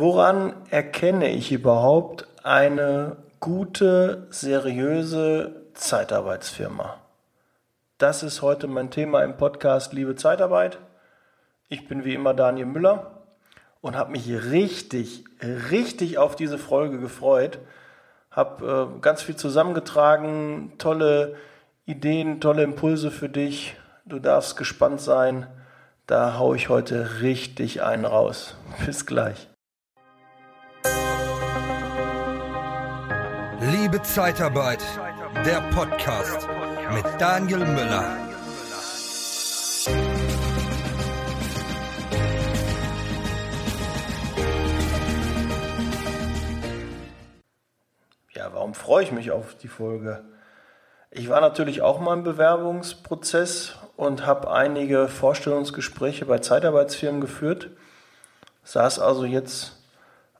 Woran 0.00 0.54
erkenne 0.70 1.28
ich 1.28 1.52
überhaupt 1.52 2.26
eine 2.42 3.18
gute, 3.38 4.28
seriöse 4.30 5.66
Zeitarbeitsfirma? 5.74 6.96
Das 7.98 8.22
ist 8.22 8.40
heute 8.40 8.66
mein 8.66 8.90
Thema 8.90 9.22
im 9.22 9.36
Podcast 9.36 9.92
Liebe 9.92 10.16
Zeitarbeit. 10.16 10.78
Ich 11.68 11.86
bin 11.86 12.02
wie 12.02 12.14
immer 12.14 12.32
Daniel 12.32 12.64
Müller 12.64 13.24
und 13.82 13.94
habe 13.94 14.12
mich 14.12 14.26
richtig, 14.26 15.24
richtig 15.42 16.16
auf 16.16 16.34
diese 16.34 16.56
Folge 16.56 16.98
gefreut. 16.98 17.58
Habe 18.30 18.94
äh, 18.96 19.00
ganz 19.02 19.20
viel 19.20 19.36
zusammengetragen, 19.36 20.72
tolle 20.78 21.36
Ideen, 21.84 22.40
tolle 22.40 22.62
Impulse 22.62 23.10
für 23.10 23.28
dich. 23.28 23.76
Du 24.06 24.18
darfst 24.18 24.56
gespannt 24.56 25.02
sein. 25.02 25.46
Da 26.06 26.38
haue 26.38 26.56
ich 26.56 26.70
heute 26.70 27.20
richtig 27.20 27.82
einen 27.82 28.06
raus. 28.06 28.56
Bis 28.86 29.04
gleich. 29.04 29.49
Liebe 33.90 34.04
Zeitarbeit, 34.04 34.84
der 35.44 35.62
Podcast 35.74 36.48
mit 36.94 37.04
Daniel 37.18 37.58
Müller. 37.58 38.16
Ja, 48.32 48.52
warum 48.52 48.74
freue 48.74 49.02
ich 49.02 49.10
mich 49.10 49.32
auf 49.32 49.56
die 49.56 49.66
Folge? 49.66 50.22
Ich 51.10 51.28
war 51.28 51.40
natürlich 51.40 51.82
auch 51.82 51.98
mal 51.98 52.14
im 52.14 52.22
Bewerbungsprozess 52.22 53.76
und 53.96 54.24
habe 54.24 54.52
einige 54.52 55.08
Vorstellungsgespräche 55.08 56.26
bei 56.26 56.38
Zeitarbeitsfirmen 56.38 57.20
geführt, 57.20 57.70
saß 58.62 59.00
also 59.00 59.24
jetzt 59.24 59.79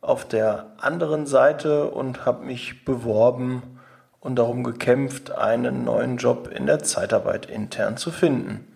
auf 0.01 0.27
der 0.27 0.73
anderen 0.79 1.27
Seite 1.27 1.91
und 1.91 2.25
habe 2.25 2.45
mich 2.45 2.85
beworben 2.85 3.81
und 4.21 4.37
darum 4.37 4.65
gekämpft, 4.65 5.33
einen 5.33 5.85
neuen 5.85 6.17
Job 6.17 6.49
in 6.49 6.67
der 6.67 6.83
Zeitarbeit 6.83 7.47
intern 7.47 7.97
zu 7.97 8.11
finden. 8.11 8.67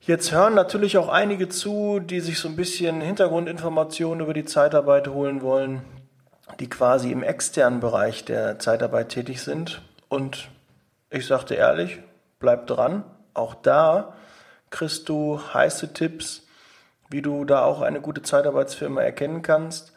Jetzt 0.00 0.32
hören 0.32 0.54
natürlich 0.54 0.96
auch 0.96 1.08
einige 1.08 1.48
zu, 1.48 2.00
die 2.00 2.20
sich 2.20 2.38
so 2.38 2.48
ein 2.48 2.56
bisschen 2.56 3.00
Hintergrundinformationen 3.02 4.20
über 4.20 4.32
die 4.32 4.46
Zeitarbeit 4.46 5.08
holen 5.08 5.42
wollen, 5.42 5.82
die 6.58 6.70
quasi 6.70 7.12
im 7.12 7.22
externen 7.22 7.80
Bereich 7.80 8.24
der 8.24 8.58
Zeitarbeit 8.58 9.10
tätig 9.10 9.42
sind. 9.42 9.82
Und 10.08 10.48
ich 11.10 11.26
sagte 11.26 11.54
ehrlich, 11.54 11.98
bleib 12.38 12.66
dran. 12.66 13.04
Auch 13.34 13.54
da 13.54 14.14
kriegst 14.70 15.08
du 15.08 15.38
heiße 15.52 15.92
Tipps, 15.92 16.46
wie 17.10 17.22
du 17.22 17.44
da 17.44 17.64
auch 17.64 17.82
eine 17.82 18.00
gute 18.00 18.22
Zeitarbeitsfirma 18.22 19.02
erkennen 19.02 19.42
kannst, 19.42 19.92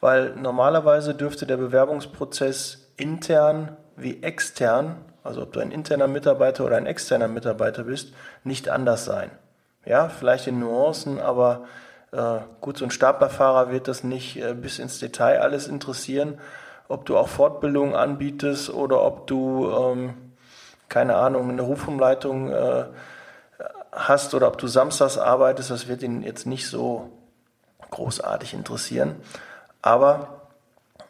weil 0.00 0.34
normalerweise 0.36 1.14
dürfte 1.14 1.46
der 1.46 1.56
Bewerbungsprozess 1.56 2.92
intern 2.96 3.76
wie 3.96 4.22
extern, 4.22 4.96
also 5.24 5.42
ob 5.42 5.52
du 5.52 5.60
ein 5.60 5.72
interner 5.72 6.06
Mitarbeiter 6.06 6.64
oder 6.64 6.76
ein 6.76 6.86
externer 6.86 7.28
Mitarbeiter 7.28 7.84
bist, 7.84 8.12
nicht 8.44 8.68
anders 8.68 9.04
sein. 9.04 9.30
Ja, 9.84 10.08
vielleicht 10.08 10.46
in 10.46 10.60
Nuancen, 10.60 11.18
aber 11.20 11.64
äh, 12.12 12.38
gut, 12.60 12.78
so 12.78 12.84
ein 12.84 12.90
Staplerfahrer 12.90 13.70
wird 13.70 13.88
das 13.88 14.04
nicht 14.04 14.36
äh, 14.36 14.54
bis 14.54 14.78
ins 14.78 14.98
Detail 14.98 15.40
alles 15.40 15.66
interessieren, 15.66 16.38
ob 16.88 17.04
du 17.06 17.16
auch 17.16 17.28
Fortbildungen 17.28 17.94
anbietest 17.94 18.70
oder 18.70 19.02
ob 19.02 19.26
du, 19.26 19.70
ähm, 19.70 20.14
keine 20.88 21.16
Ahnung, 21.16 21.50
eine 21.50 21.62
Rufumleitung 21.62 22.50
äh, 22.50 22.84
hast 23.98 24.34
oder 24.34 24.48
ob 24.48 24.58
du 24.58 24.66
samstags 24.66 25.18
arbeitest, 25.18 25.70
das 25.70 25.88
wird 25.88 26.02
ihn 26.02 26.22
jetzt 26.22 26.46
nicht 26.46 26.68
so 26.68 27.12
großartig 27.90 28.54
interessieren. 28.54 29.16
Aber 29.82 30.42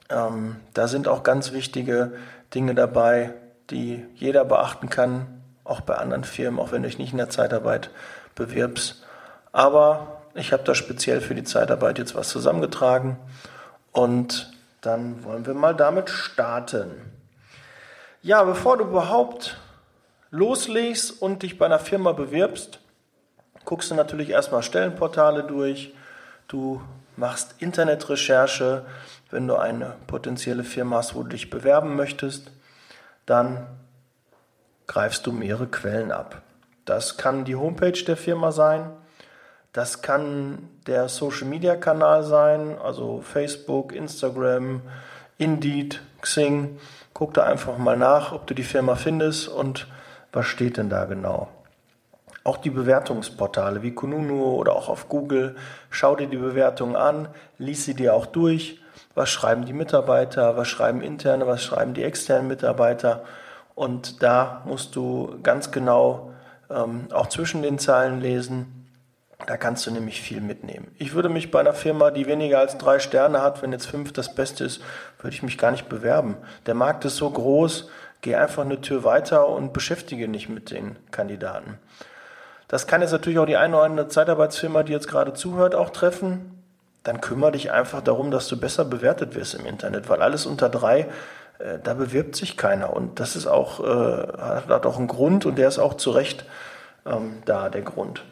ähm, 0.08 0.56
da 0.75 0.89
sind 0.89 1.09
auch 1.09 1.22
ganz 1.22 1.53
wichtige 1.53 2.12
Dinge 2.55 2.75
dabei, 2.75 3.34
die 3.70 4.06
jeder 4.14 4.44
beachten 4.44 4.89
kann, 4.89 5.27
auch 5.65 5.82
bei 5.82 5.97
anderen 5.97 6.25
Firmen, 6.25 6.59
auch 6.59 6.72
wenn 6.72 6.82
du 6.82 6.88
dich 6.88 6.99
nicht 6.99 7.12
in 7.12 7.19
der 7.19 7.28
Zeitarbeit 7.28 7.91
bewirbst. 8.34 9.05
Aber 9.53 10.22
ich 10.34 10.53
habe 10.53 10.62
da 10.62 10.75
speziell 10.75 11.20
für 11.20 11.34
die 11.34 11.44
Zeitarbeit 11.44 11.99
jetzt 11.99 12.15
was 12.15 12.28
zusammengetragen 12.31 13.19
und 13.93 14.50
dann 14.81 15.25
wollen 15.25 15.47
wir 15.47 15.55
mal 15.55 15.75
damit 15.75 16.09
starten. 16.09 16.91
Ja, 18.22 18.43
bevor 18.44 18.78
du 18.78 18.84
überhaupt 18.84 19.59
loslegst 20.31 21.22
und 21.22 21.43
dich 21.43 21.59
bei 21.59 21.66
einer 21.66 21.78
Firma 21.78 22.12
bewirbst, 22.12 22.81
guckst 23.65 23.91
du 23.91 23.94
natürlich 23.94 24.31
erstmal 24.31 24.62
Stellenportale 24.62 25.44
durch, 25.44 25.94
du 26.49 26.81
machst 27.16 27.56
Internetrecherche, 27.59 28.84
wenn 29.31 29.47
du 29.47 29.56
eine 29.56 29.97
potenzielle 30.06 30.65
Firma 30.65 30.97
hast, 30.97 31.15
wo 31.15 31.22
du 31.22 31.31
dich 31.31 31.50
bewerben 31.50 31.97
möchtest, 31.97 32.50
dann 33.27 33.67
greifst 34.87 35.27
du 35.27 35.33
mehrere 35.33 35.67
Quellen 35.67 36.12
ab. 36.12 36.43
Das 36.84 37.19
kann 37.19 37.44
die 37.44 37.56
Homepage 37.56 38.03
der 38.05 38.17
Firma 38.17 38.53
sein, 38.53 38.91
das 39.72 40.00
kann 40.00 40.71
der 40.87 41.09
Social-Media-Kanal 41.09 42.22
sein, 42.22 42.78
also 42.78 43.21
Facebook, 43.21 43.93
Instagram, 43.93 44.81
Indeed, 45.37 46.00
Xing. 46.22 46.78
Guck 47.12 47.34
da 47.34 47.44
einfach 47.44 47.77
mal 47.78 47.97
nach, 47.97 48.33
ob 48.33 48.47
du 48.47 48.55
die 48.55 48.62
Firma 48.62 48.94
findest 48.94 49.49
und 49.49 49.87
was 50.33 50.47
steht 50.47 50.77
denn 50.77 50.91
da 50.91 51.05
genau. 51.05 51.49
Auch 52.44 52.56
die 52.56 52.71
Bewertungsportale 52.71 53.83
wie 53.83 53.93
Kununu 53.93 54.55
oder 54.55 54.75
auch 54.75 54.89
auf 54.89 55.09
Google, 55.09 55.56
schau 55.91 56.16
dir 56.16 56.28
die 56.28 56.37
Bewertungen 56.37 56.97
an, 56.97 57.28
lies 57.59 57.84
sie 57.84 57.94
dir 57.94 58.15
auch 58.15 58.27
durch. 58.27 58.81
Was 59.15 59.31
schreiben 59.31 59.65
die 59.65 59.72
Mitarbeiter, 59.72 60.56
was 60.56 60.69
schreiben 60.69 61.03
interne, 61.03 61.47
was 61.47 61.62
schreiben 61.62 61.94
die 61.94 62.05
externen 62.05 62.49
Mitarbeiter. 62.49 63.25
Und 63.75 64.22
da 64.22 64.62
musst 64.65 64.97
du 64.97 65.38
ganz 65.43 65.71
genau 65.71 66.33
ähm, 66.71 67.09
auch 67.12 67.28
zwischen 67.28 67.62
den 67.62 67.78
Zeilen 67.78 68.21
lesen. 68.21 68.78
Da 69.47 69.56
kannst 69.56 69.87
du 69.87 69.91
nämlich 69.93 70.21
viel 70.21 70.41
mitnehmen. 70.41 70.88
Ich 70.99 71.15
würde 71.15 71.28
mich 71.28 71.50
bei 71.50 71.61
einer 71.61 71.72
Firma, 71.72 72.11
die 72.11 72.27
weniger 72.27 72.59
als 72.59 72.77
drei 72.77 72.99
Sterne 72.99 73.41
hat, 73.41 73.62
wenn 73.62 73.72
jetzt 73.72 73.87
fünf 73.87 74.12
das 74.12 74.34
Beste 74.34 74.65
ist, 74.65 74.83
würde 75.21 75.34
ich 75.34 75.44
mich 75.44 75.59
gar 75.59 75.71
nicht 75.71 75.88
bewerben. 75.88 76.37
Der 76.67 76.75
Markt 76.75 77.05
ist 77.05 77.17
so 77.17 77.31
groß, 77.31 77.88
geh 78.21 78.34
einfach 78.34 78.65
eine 78.65 78.81
Tür 78.81 79.05
weiter 79.05 79.49
und 79.49 79.73
beschäftige 79.73 80.29
dich 80.29 80.49
mit 80.49 80.71
den 80.71 80.97
Kandidaten. 81.11 81.79
Das 82.69 82.87
kann 82.87 83.01
jetzt 83.01 83.12
natürlich 83.12 83.39
auch 83.39 83.47
die 83.47 83.56
eine 83.56 83.77
oder 83.77 83.84
andere 83.84 84.09
Zeitarbeitsfirma, 84.09 84.83
die 84.83 84.93
jetzt 84.93 85.09
gerade 85.09 85.33
zuhört, 85.33 85.75
auch 85.75 85.91
treffen. 85.91 86.62
Dann 87.03 87.21
kümmere 87.21 87.53
dich 87.53 87.73
einfach 87.73 88.03
darum, 88.03 88.31
dass 88.31 88.49
du 88.49 88.59
besser 88.59 88.84
bewertet 88.84 89.34
wirst 89.34 89.55
im 89.55 89.65
Internet, 89.65 90.09
weil 90.11 90.21
alles 90.21 90.45
unter 90.45 90.69
drei, 90.69 91.06
äh, 91.59 91.79
da 91.83 91.95
bewirbt 91.95 92.37
sich 92.37 92.56
keiner. 92.56 92.93
Und 92.93 93.21
das 93.21 93.37
ist 93.37 93.47
auch, 93.47 93.81
äh, 93.81 94.39
hat 94.39 94.85
auch 94.85 94.99
einen 94.99 95.09
Grund 95.09 95.47
und 95.47 95.56
der 95.56 95.69
ist 95.69 95.79
auch 95.79 95.95
zu 95.95 96.11
Recht 96.11 96.45
ähm, 97.06 97.43
da, 97.47 97.71
der 97.71 97.83
Grund. 97.83 98.23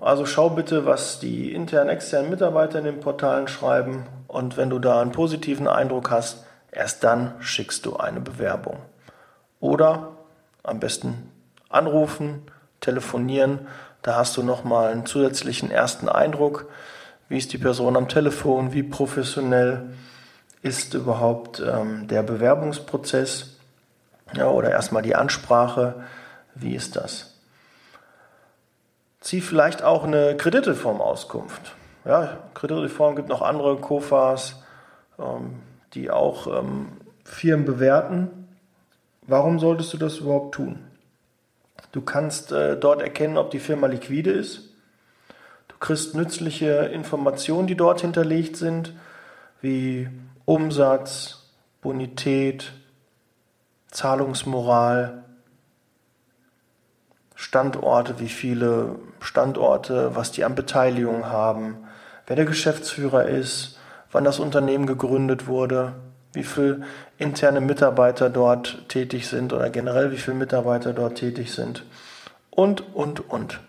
Also 0.00 0.26
schau 0.26 0.50
bitte, 0.50 0.86
was 0.86 1.20
die 1.20 1.54
internen, 1.54 1.88
externen 1.88 2.30
Mitarbeiter 2.30 2.80
in 2.80 2.84
den 2.84 2.98
Portalen 2.98 3.46
schreiben 3.46 4.06
und 4.26 4.56
wenn 4.56 4.70
du 4.70 4.80
da 4.80 5.00
einen 5.00 5.12
positiven 5.12 5.68
Eindruck 5.68 6.10
hast, 6.10 6.44
Erst 6.72 7.04
dann 7.04 7.34
schickst 7.40 7.86
du 7.86 7.96
eine 7.98 8.20
Bewerbung. 8.20 8.78
Oder 9.60 10.16
am 10.62 10.80
besten 10.80 11.30
anrufen, 11.68 12.42
telefonieren. 12.80 13.68
Da 14.00 14.16
hast 14.16 14.36
du 14.36 14.42
nochmal 14.42 14.90
einen 14.90 15.06
zusätzlichen 15.06 15.70
ersten 15.70 16.08
Eindruck. 16.08 16.68
Wie 17.28 17.38
ist 17.38 17.52
die 17.52 17.58
Person 17.58 17.96
am 17.96 18.08
Telefon? 18.08 18.72
Wie 18.72 18.82
professionell 18.82 19.90
ist 20.62 20.94
überhaupt 20.94 21.60
ähm, 21.60 22.08
der 22.08 22.22
Bewerbungsprozess? 22.22 23.58
Ja, 24.34 24.48
oder 24.48 24.70
erstmal 24.70 25.02
die 25.02 25.14
Ansprache. 25.14 26.02
Wie 26.54 26.74
ist 26.74 26.96
das? 26.96 27.34
Zieh 29.20 29.42
vielleicht 29.42 29.82
auch 29.82 30.04
eine 30.04 30.36
Kreditreformauskunft. 30.36 31.74
Ja, 32.04 32.38
Kreditreform 32.54 33.14
gibt 33.14 33.28
noch 33.28 33.42
andere 33.42 33.76
COFAs. 33.76 34.56
Ähm, 35.18 35.60
die 35.94 36.10
auch 36.10 36.46
ähm, 36.46 36.88
Firmen 37.24 37.66
bewerten. 37.66 38.30
Warum 39.26 39.58
solltest 39.58 39.92
du 39.92 39.98
das 39.98 40.18
überhaupt 40.18 40.54
tun? 40.54 40.84
Du 41.92 42.00
kannst 42.00 42.52
äh, 42.52 42.76
dort 42.76 43.02
erkennen, 43.02 43.36
ob 43.36 43.50
die 43.50 43.58
Firma 43.58 43.86
liquide 43.86 44.30
ist. 44.30 44.70
Du 45.68 45.76
kriegst 45.78 46.14
nützliche 46.14 46.86
Informationen, 46.86 47.66
die 47.66 47.76
dort 47.76 48.00
hinterlegt 48.00 48.56
sind, 48.56 48.94
wie 49.60 50.08
Umsatz, 50.44 51.50
Bonität, 51.80 52.72
Zahlungsmoral, 53.90 55.24
Standorte, 57.34 58.20
wie 58.20 58.28
viele 58.28 58.96
Standorte, 59.20 60.14
was 60.14 60.32
die 60.32 60.44
an 60.44 60.54
Beteiligung 60.54 61.26
haben, 61.26 61.76
wer 62.26 62.36
der 62.36 62.44
Geschäftsführer 62.44 63.26
ist, 63.26 63.78
wann 64.12 64.24
das 64.24 64.38
Unternehmen 64.38 64.86
gegründet 64.86 65.46
wurde, 65.46 65.94
wie 66.32 66.44
viele 66.44 66.82
interne 67.18 67.60
Mitarbeiter 67.60 68.30
dort 68.30 68.88
tätig 68.88 69.28
sind 69.28 69.52
oder 69.52 69.70
generell 69.70 70.12
wie 70.12 70.18
viele 70.18 70.36
Mitarbeiter 70.36 70.92
dort 70.92 71.16
tätig 71.16 71.52
sind 71.52 71.84
und, 72.50 72.94
und, 72.94 73.28
und. 73.28 73.60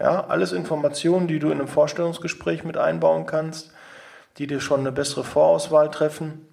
Ja, 0.00 0.26
alles 0.26 0.52
Informationen, 0.52 1.26
die 1.26 1.40
du 1.40 1.48
in 1.48 1.58
einem 1.58 1.68
Vorstellungsgespräch 1.68 2.64
mit 2.64 2.76
einbauen 2.76 3.26
kannst, 3.26 3.72
die 4.38 4.46
dir 4.46 4.60
schon 4.60 4.80
eine 4.80 4.92
bessere 4.92 5.24
Vorauswahl 5.24 5.90
treffen. 5.90 6.46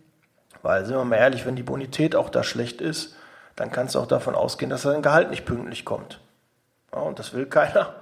Weil, 0.64 0.86
sind 0.86 0.96
wir 0.96 1.06
mal 1.06 1.18
ehrlich, 1.18 1.46
wenn 1.46 1.56
die 1.56 1.64
Bonität 1.64 2.16
auch 2.16 2.30
da 2.30 2.44
schlecht 2.44 2.82
ist, 2.82 3.16
dann 3.56 3.72
kannst 3.72 3.94
du 3.94 4.00
auch 4.00 4.08
davon 4.08 4.34
ausgehen, 4.34 4.72
dass 4.72 4.82
dein 4.82 5.04
Gehalt 5.04 5.30
nicht 5.30 5.46
pünktlich 5.46 5.86
kommt. 5.86 6.20
Ja, 6.92 7.02
und 7.02 7.20
das 7.20 7.34
will 7.34 7.46
keiner. 7.46 7.94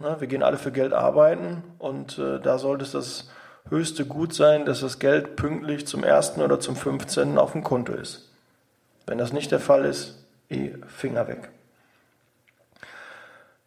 Ne, 0.00 0.16
wir 0.18 0.26
gehen 0.26 0.42
alle 0.42 0.56
für 0.56 0.72
Geld 0.72 0.92
arbeiten 0.92 1.62
und 1.78 2.18
äh, 2.18 2.40
da 2.40 2.58
sollte 2.58 2.84
es 2.84 2.92
das 2.92 3.30
höchste 3.70 4.04
Gut 4.04 4.34
sein, 4.34 4.64
dass 4.66 4.80
das 4.80 4.98
Geld 4.98 5.36
pünktlich 5.36 5.86
zum 5.86 6.04
1. 6.04 6.38
oder 6.38 6.60
zum 6.60 6.76
15. 6.76 7.38
auf 7.38 7.52
dem 7.52 7.64
Konto 7.64 7.92
ist. 7.94 8.28
Wenn 9.06 9.18
das 9.18 9.32
nicht 9.32 9.50
der 9.50 9.60
Fall 9.60 9.84
ist, 9.84 10.24
eh 10.50 10.74
Finger 10.88 11.28
weg. 11.28 11.48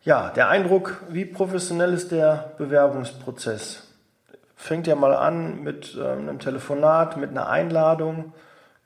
Ja, 0.03 0.29
der 0.31 0.49
Eindruck, 0.49 1.01
wie 1.09 1.23
professionell 1.23 1.93
ist 1.93 2.11
der 2.11 2.51
Bewerbungsprozess? 2.57 3.83
Fängt 4.55 4.85
ja 4.87 4.95
mal 4.95 5.15
an 5.15 5.63
mit 5.63 5.95
äh, 5.97 6.05
einem 6.05 6.39
Telefonat, 6.39 7.17
mit 7.17 7.31
einer 7.31 7.49
Einladung. 7.49 8.33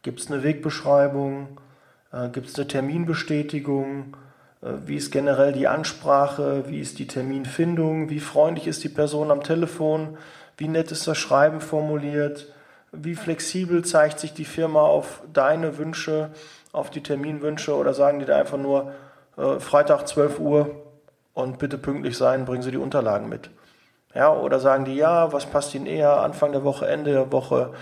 Gibt 0.03 0.19
es 0.19 0.31
eine 0.31 0.43
Wegbeschreibung? 0.43 1.59
Äh, 2.11 2.29
Gibt 2.29 2.49
es 2.49 2.55
eine 2.55 2.67
Terminbestätigung? 2.67 4.15
Äh, 4.61 4.67
wie 4.85 4.95
ist 4.95 5.11
generell 5.11 5.53
die 5.53 5.67
Ansprache? 5.67 6.65
Wie 6.67 6.79
ist 6.79 6.99
die 6.99 7.07
Terminfindung? 7.07 8.09
Wie 8.09 8.19
freundlich 8.19 8.67
ist 8.67 8.83
die 8.83 8.89
Person 8.89 9.31
am 9.31 9.43
Telefon? 9.43 10.17
Wie 10.57 10.67
nett 10.67 10.91
ist 10.91 11.07
das 11.07 11.17
Schreiben 11.17 11.61
formuliert? 11.61 12.47
Wie 12.91 13.15
flexibel 13.15 13.85
zeigt 13.85 14.19
sich 14.19 14.33
die 14.33 14.45
Firma 14.45 14.81
auf 14.81 15.21
deine 15.31 15.77
Wünsche, 15.77 16.31
auf 16.71 16.89
die 16.89 17.03
Terminwünsche 17.03 17.75
oder 17.75 17.93
sagen 17.93 18.19
die 18.19 18.25
da 18.25 18.37
einfach 18.37 18.57
nur 18.57 18.91
äh, 19.37 19.59
Freitag 19.59 20.07
12 20.07 20.39
Uhr, 20.39 20.83
und 21.37 21.59
bitte 21.59 21.77
pünktlich 21.77 22.17
sein, 22.17 22.45
bringen 22.45 22.63
Sie 22.63 22.71
die 22.71 22.77
Unterlagen 22.77 23.29
mit. 23.29 23.51
Ja, 24.15 24.33
oder 24.33 24.59
sagen 24.59 24.85
die, 24.85 24.95
ja, 24.95 25.31
was 25.33 25.45
passt 25.45 25.75
Ihnen 25.75 25.85
eher, 25.85 26.21
Anfang 26.21 26.51
der 26.51 26.63
Woche, 26.63 26.87
Ende 26.87 27.11
der 27.11 27.31
Woche, 27.31 27.73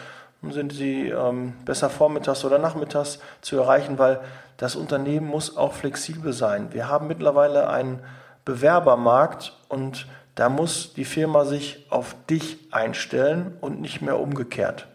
sind 0.50 0.74
Sie 0.74 1.08
ähm, 1.08 1.54
besser 1.64 1.90
vormittags 1.90 2.44
oder 2.44 2.58
nachmittags 2.58 3.20
zu 3.40 3.56
erreichen, 3.56 3.98
weil 3.98 4.20
das 4.58 4.76
Unternehmen 4.76 5.28
muss 5.28 5.56
auch 5.56 5.72
flexibel 5.72 6.34
sein. 6.34 6.74
Wir 6.74 6.90
haben 6.90 7.08
mittlerweile 7.08 7.70
einen 7.70 8.02
Bewerbermarkt 8.44 9.58
und 9.70 10.06
da 10.36 10.50
muss 10.50 10.94
die 10.94 11.06
Firma 11.06 11.46
sich 11.46 11.86
auf 11.90 12.16
dich 12.30 12.58
einstellen 12.72 13.58
und 13.62 13.82
nicht 13.82 14.02
mehr 14.02 14.20
umgekehrt. 14.20 14.88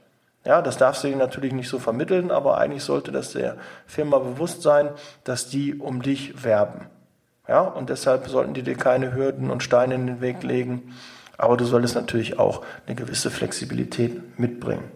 Ja, 0.45 0.63
das 0.63 0.79
darfst 0.79 1.05
du 1.05 1.09
dir 1.09 1.17
natürlich 1.17 1.53
nicht 1.53 1.69
so 1.69 1.79
vermitteln, 1.79 2.31
aber 2.31 2.59
eigentlich 2.59 2.83
sollte 2.83 3.13
das 3.13 3.33
der 3.33 3.57
Firma 3.87 4.19
bewusst 4.19 4.63
sein, 4.63 4.91
dass 5.25 5.49
die 5.49 5.75
um 5.75 6.03
dich 6.03 6.45
werben. 6.45 6.87
Ja, 7.49 7.61
und 7.63 7.91
deshalb 7.91 8.29
sollten 8.29 8.55
die 8.55 8.63
dir 8.63 8.77
keine 8.77 9.15
Hürden 9.15 9.51
und 9.51 9.63
Steine 9.63 9.95
in 9.95 10.07
den 10.07 10.21
Weg 10.21 10.43
legen. 10.43 10.95
Aber 11.37 11.57
du 11.57 11.65
solltest 11.65 11.95
natürlich 11.95 12.39
auch 12.39 12.65
eine 12.87 12.95
gewisse 12.95 13.31
Flexibilität 13.31 14.39
mitbringen. 14.39 14.91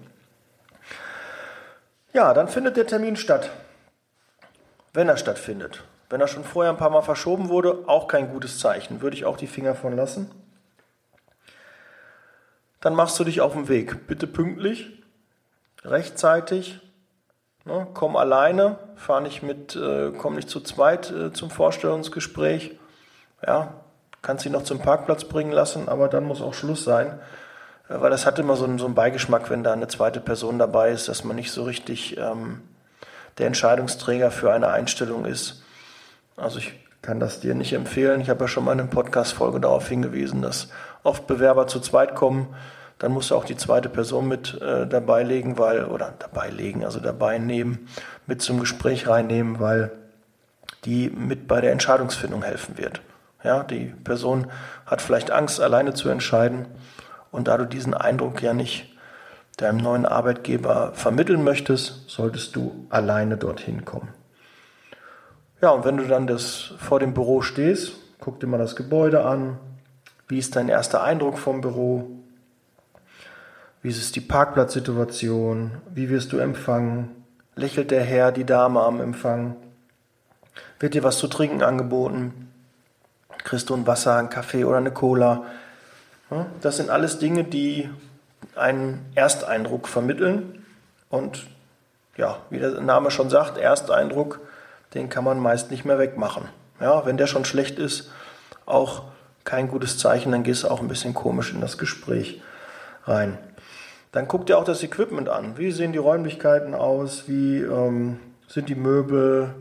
Ja, 2.12 2.32
dann 2.32 2.48
findet 2.48 2.76
der 2.76 2.86
Termin 2.86 3.16
statt. 3.16 3.50
Wenn 4.92 5.08
er 5.08 5.16
stattfindet. 5.16 5.82
Wenn 6.10 6.20
er 6.20 6.28
schon 6.28 6.44
vorher 6.44 6.72
ein 6.72 6.78
paar 6.78 6.90
Mal 6.90 7.02
verschoben 7.02 7.48
wurde, 7.48 7.84
auch 7.86 8.08
kein 8.08 8.30
gutes 8.30 8.58
Zeichen. 8.58 9.02
Würde 9.02 9.16
ich 9.16 9.24
auch 9.24 9.36
die 9.36 9.46
Finger 9.46 9.74
von 9.74 9.96
lassen. 9.96 10.30
Dann 12.80 12.94
machst 12.94 13.18
du 13.18 13.24
dich 13.24 13.40
auf 13.40 13.54
den 13.54 13.68
Weg. 13.68 14.06
Bitte 14.06 14.26
pünktlich, 14.26 15.02
rechtzeitig 15.84 16.80
Ne, 17.66 17.86
komm 17.94 18.16
alleine, 18.16 18.76
fahr 18.94 19.22
nicht 19.22 19.42
mit, 19.42 19.74
äh, 19.74 20.12
komm 20.18 20.34
nicht 20.34 20.50
zu 20.50 20.60
zweit 20.60 21.10
äh, 21.10 21.32
zum 21.32 21.48
Vorstellungsgespräch. 21.48 22.78
Ja, 23.46 23.72
kannst 24.20 24.42
sie 24.44 24.50
noch 24.50 24.64
zum 24.64 24.80
Parkplatz 24.80 25.24
bringen 25.24 25.52
lassen, 25.52 25.88
aber 25.88 26.08
dann 26.08 26.24
muss 26.24 26.42
auch 26.42 26.52
Schluss 26.52 26.84
sein. 26.84 27.18
Äh, 27.88 28.00
weil 28.02 28.10
das 28.10 28.26
hat 28.26 28.38
immer 28.38 28.56
so 28.56 28.66
einen, 28.66 28.78
so 28.78 28.84
einen 28.84 28.94
Beigeschmack, 28.94 29.48
wenn 29.48 29.64
da 29.64 29.72
eine 29.72 29.88
zweite 29.88 30.20
Person 30.20 30.58
dabei 30.58 30.90
ist, 30.90 31.08
dass 31.08 31.24
man 31.24 31.36
nicht 31.36 31.52
so 31.52 31.62
richtig 31.64 32.18
ähm, 32.18 32.60
der 33.38 33.46
Entscheidungsträger 33.46 34.30
für 34.30 34.52
eine 34.52 34.68
Einstellung 34.68 35.24
ist. 35.24 35.63
Also 36.36 36.58
ich 36.58 36.72
kann 37.02 37.20
das 37.20 37.40
dir 37.40 37.54
nicht 37.54 37.72
empfehlen. 37.72 38.20
Ich 38.20 38.30
habe 38.30 38.44
ja 38.44 38.48
schon 38.48 38.64
mal 38.64 38.72
in 38.72 38.80
einer 38.80 38.88
Podcast-Folge 38.88 39.60
darauf 39.60 39.88
hingewiesen, 39.88 40.42
dass 40.42 40.68
oft 41.02 41.26
Bewerber 41.26 41.66
zu 41.66 41.80
zweit 41.80 42.14
kommen 42.14 42.48
dann 42.98 43.12
musst 43.12 43.30
du 43.30 43.34
auch 43.34 43.44
die 43.44 43.56
zweite 43.56 43.88
Person 43.88 44.28
mit 44.28 44.60
äh, 44.60 44.86
dabei 44.86 45.22
legen, 45.24 45.58
weil, 45.58 45.84
oder 45.84 46.14
dabei 46.18 46.50
legen, 46.50 46.84
also 46.84 47.00
dabei 47.00 47.38
nehmen, 47.38 47.88
mit 48.26 48.40
zum 48.40 48.60
Gespräch 48.60 49.08
reinnehmen, 49.08 49.60
weil 49.60 49.92
die 50.84 51.10
mit 51.10 51.48
bei 51.48 51.60
der 51.60 51.72
Entscheidungsfindung 51.72 52.42
helfen 52.42 52.78
wird. 52.78 53.00
Ja, 53.42 53.62
die 53.62 53.92
Person 54.04 54.46
hat 54.86 55.02
vielleicht 55.02 55.30
Angst, 55.30 55.60
alleine 55.60 55.94
zu 55.94 56.08
entscheiden. 56.08 56.66
Und 57.30 57.48
da 57.48 57.58
du 57.58 57.66
diesen 57.66 57.94
Eindruck 57.94 58.40
ja 58.42 58.54
nicht 58.54 58.94
deinem 59.56 59.78
neuen 59.78 60.06
Arbeitgeber 60.06 60.92
vermitteln 60.94 61.44
möchtest, 61.44 62.08
solltest 62.08 62.56
du 62.56 62.86
alleine 62.90 63.36
dorthin 63.36 63.84
kommen. 63.84 64.08
Ja, 65.64 65.70
und 65.70 65.86
wenn 65.86 65.96
du 65.96 66.06
dann 66.06 66.26
das 66.26 66.74
vor 66.76 67.00
dem 67.00 67.14
Büro 67.14 67.40
stehst, 67.40 67.94
guck 68.20 68.38
dir 68.38 68.46
mal 68.46 68.58
das 68.58 68.76
Gebäude 68.76 69.24
an. 69.24 69.56
Wie 70.28 70.38
ist 70.38 70.56
dein 70.56 70.68
erster 70.68 71.02
Eindruck 71.02 71.38
vom 71.38 71.62
Büro? 71.62 72.10
Wie 73.80 73.88
ist 73.88 74.14
die 74.14 74.20
Parkplatzsituation? 74.20 75.70
Wie 75.88 76.10
wirst 76.10 76.34
du 76.34 76.36
empfangen? 76.36 77.08
Lächelt 77.56 77.92
der 77.92 78.02
Herr, 78.02 78.30
die 78.30 78.44
Dame 78.44 78.82
am 78.82 79.00
Empfang? 79.00 79.56
Wird 80.80 80.92
dir 80.92 81.02
was 81.02 81.16
zu 81.16 81.28
trinken 81.28 81.62
angeboten? 81.62 82.52
Kriegst 83.38 83.70
du 83.70 83.74
ein 83.74 83.86
Wasser, 83.86 84.16
ein 84.16 84.28
Kaffee 84.28 84.64
oder 84.66 84.76
eine 84.76 84.90
Cola? 84.90 85.44
Das 86.60 86.76
sind 86.76 86.90
alles 86.90 87.20
Dinge, 87.20 87.42
die 87.42 87.88
einen 88.54 89.00
Ersteindruck 89.14 89.88
vermitteln. 89.88 90.66
Und 91.08 91.46
ja, 92.18 92.36
wie 92.50 92.58
der 92.58 92.82
Name 92.82 93.10
schon 93.10 93.30
sagt, 93.30 93.56
Ersteindruck, 93.56 94.40
den 94.94 95.08
kann 95.08 95.24
man 95.24 95.38
meist 95.38 95.70
nicht 95.70 95.84
mehr 95.84 95.98
wegmachen. 95.98 96.48
Ja, 96.80 97.04
wenn 97.06 97.16
der 97.16 97.26
schon 97.26 97.44
schlecht 97.44 97.78
ist, 97.78 98.10
auch 98.66 99.04
kein 99.44 99.68
gutes 99.68 99.98
Zeichen, 99.98 100.32
dann 100.32 100.42
gehst 100.42 100.64
du 100.64 100.68
auch 100.68 100.80
ein 100.80 100.88
bisschen 100.88 101.14
komisch 101.14 101.52
in 101.52 101.60
das 101.60 101.78
Gespräch 101.78 102.40
rein. 103.04 103.38
Dann 104.12 104.28
guck 104.28 104.46
dir 104.46 104.58
auch 104.58 104.64
das 104.64 104.82
Equipment 104.82 105.28
an. 105.28 105.58
Wie 105.58 105.72
sehen 105.72 105.92
die 105.92 105.98
Räumlichkeiten 105.98 106.74
aus? 106.74 107.24
Wie 107.26 107.58
ähm, 107.58 108.20
sind 108.46 108.68
die 108.68 108.74
Möbel? 108.74 109.54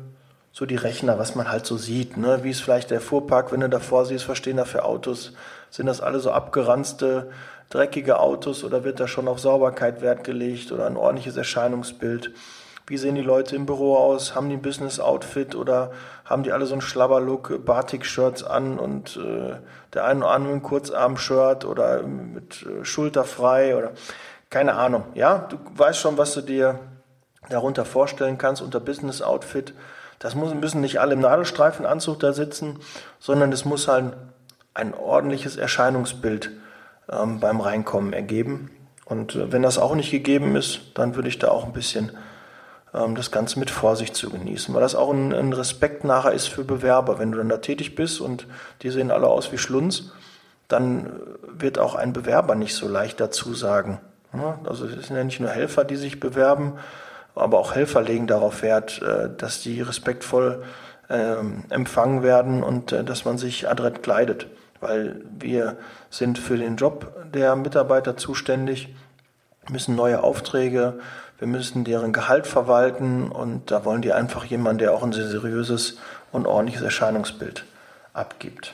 So 0.51 0.67
die 0.67 0.75
Rechner, 0.75 1.17
was 1.17 1.33
man 1.33 1.51
halt 1.51 1.65
so 1.65 1.77
sieht. 1.77 2.15
Ne? 2.15 2.43
Wie 2.43 2.51
ist 2.51 2.61
vielleicht 2.61 2.91
der 2.91 3.01
Fuhrpark, 3.01 3.51
wenn 3.51 3.61
du 3.61 3.69
davor 3.69 4.05
siehst, 4.05 4.29
was 4.29 4.37
stehen 4.37 4.57
da 4.57 4.65
für 4.65 4.85
Autos? 4.85 5.33
Sind 5.71 5.87
das 5.87 5.99
alle 5.99 6.19
so 6.19 6.31
abgeranzte, 6.31 7.31
dreckige 7.71 8.19
Autos 8.19 8.63
oder 8.63 8.83
wird 8.83 8.99
da 8.99 9.07
schon 9.07 9.27
auf 9.27 9.39
Sauberkeit 9.39 10.03
Wert 10.03 10.23
gelegt 10.23 10.71
oder 10.71 10.85
ein 10.85 10.97
ordentliches 10.97 11.35
Erscheinungsbild? 11.35 12.31
Wie 12.85 12.97
sehen 12.97 13.15
die 13.15 13.21
Leute 13.21 13.55
im 13.55 13.65
Büro 13.65 13.95
aus? 13.95 14.35
Haben 14.35 14.49
die 14.49 14.55
ein 14.55 14.61
Business-Outfit 14.61 15.55
oder 15.55 15.91
haben 16.25 16.43
die 16.43 16.51
alle 16.51 16.65
so 16.65 16.73
einen 16.73 16.81
Schlabberlook, 16.81 17.65
Batik-Shirts 17.65 18.43
an 18.43 18.77
und 18.77 19.17
äh, 19.17 19.55
der 19.93 20.05
eine 20.05 20.25
oder 20.25 20.31
andere 20.31 20.53
ein 20.53 20.61
Kurzarm-Shirt 20.61 21.63
oder 21.63 22.03
mit 22.03 22.65
äh, 22.65 22.83
schulterfrei 22.83 23.77
oder 23.77 23.91
keine 24.49 24.75
Ahnung, 24.75 25.05
ja, 25.15 25.47
du 25.49 25.57
weißt 25.75 25.99
schon, 25.99 26.17
was 26.17 26.33
du 26.33 26.41
dir 26.41 26.79
darunter 27.49 27.85
vorstellen 27.85 28.37
kannst 28.37 28.61
unter 28.61 28.79
Business 28.79 29.21
Outfit. 29.21 29.73
Das 30.19 30.35
müssen 30.35 30.81
nicht 30.81 30.99
alle 30.99 31.13
im 31.13 31.21
Nadelstreifenanzug 31.21 32.19
da 32.19 32.33
sitzen, 32.33 32.79
sondern 33.19 33.51
es 33.51 33.65
muss 33.65 33.87
halt 33.87 34.13
ein 34.73 34.93
ordentliches 34.93 35.57
Erscheinungsbild 35.57 36.51
ähm, 37.09 37.39
beim 37.39 37.61
Reinkommen 37.61 38.13
ergeben. 38.13 38.69
Und 39.05 39.35
äh, 39.35 39.51
wenn 39.51 39.63
das 39.63 39.77
auch 39.77 39.95
nicht 39.95 40.11
gegeben 40.11 40.55
ist, 40.55 40.81
dann 40.95 41.15
würde 41.15 41.29
ich 41.29 41.39
da 41.39 41.49
auch 41.49 41.65
ein 41.65 41.73
bisschen 41.73 42.11
das 42.93 43.31
Ganze 43.31 43.57
mit 43.57 43.71
Vorsicht 43.71 44.15
zu 44.15 44.29
genießen, 44.29 44.73
weil 44.73 44.81
das 44.81 44.93
auch 44.93 45.11
ein, 45.11 45.33
ein, 45.33 45.51
Respekt 45.51 46.03
nachher 46.03 46.31
ist 46.31 46.47
für 46.47 46.63
Bewerber. 46.63 47.17
Wenn 47.17 47.31
du 47.31 47.39
dann 47.39 47.49
da 47.49 47.57
tätig 47.57 47.95
bist 47.95 48.21
und 48.21 48.45
die 48.83 48.91
sehen 48.91 49.09
alle 49.09 49.27
aus 49.27 49.51
wie 49.51 49.57
Schlunz, 49.57 50.11
dann 50.67 51.07
äh, 51.07 51.09
wird 51.47 51.79
auch 51.79 51.95
ein 51.95 52.13
Bewerber 52.13 52.55
nicht 52.55 52.75
so 52.75 52.87
leicht 52.87 53.19
dazu 53.19 53.53
sagen, 53.53 53.99
also 54.63 54.85
es 54.85 55.07
sind 55.07 55.15
ja 55.15 55.23
nicht 55.23 55.39
nur 55.39 55.49
Helfer, 55.49 55.83
die 55.83 55.95
sich 55.95 56.19
bewerben, 56.19 56.73
aber 57.35 57.59
auch 57.59 57.75
Helfer 57.75 58.01
legen 58.01 58.27
darauf 58.27 58.61
Wert, 58.61 59.01
äh, 59.01 59.29
dass 59.35 59.61
die 59.61 59.81
respektvoll 59.81 60.63
ähm, 61.09 61.63
empfangen 61.69 62.23
werden 62.23 62.63
und 62.63 62.91
äh, 62.91 63.03
dass 63.03 63.25
man 63.25 63.37
sich 63.37 63.69
adrett 63.69 64.03
kleidet. 64.03 64.47
Weil 64.79 65.21
wir 65.39 65.77
sind 66.09 66.37
für 66.37 66.57
den 66.57 66.75
Job 66.75 67.15
der 67.33 67.55
Mitarbeiter 67.55 68.17
zuständig, 68.17 68.93
müssen 69.69 69.95
neue 69.95 70.23
Aufträge, 70.23 70.99
wir 71.39 71.47
müssen 71.47 71.83
deren 71.83 72.13
Gehalt 72.13 72.47
verwalten 72.47 73.29
und 73.29 73.71
da 73.71 73.85
wollen 73.85 74.01
die 74.01 74.13
einfach 74.13 74.45
jemanden, 74.45 74.79
der 74.79 74.93
auch 74.93 75.03
ein 75.03 75.11
seriöses 75.11 75.97
und 76.31 76.47
ordentliches 76.47 76.83
Erscheinungsbild 76.83 77.65
abgibt. 78.13 78.73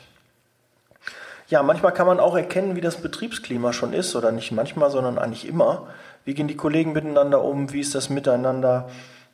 Ja, 1.48 1.64
manchmal 1.64 1.92
kann 1.92 2.06
man 2.06 2.20
auch 2.20 2.36
erkennen, 2.36 2.76
wie 2.76 2.80
das 2.80 2.98
Betriebsklima 2.98 3.72
schon 3.72 3.92
ist, 3.92 4.14
oder 4.14 4.30
nicht 4.30 4.52
manchmal, 4.52 4.90
sondern 4.90 5.18
eigentlich 5.18 5.48
immer. 5.48 5.88
Wie 6.24 6.34
gehen 6.34 6.46
die 6.46 6.56
Kollegen 6.56 6.92
miteinander 6.92 7.42
um? 7.42 7.72
Wie 7.72 7.80
ist 7.80 7.94
das 7.96 8.08
Miteinander? 8.08 8.88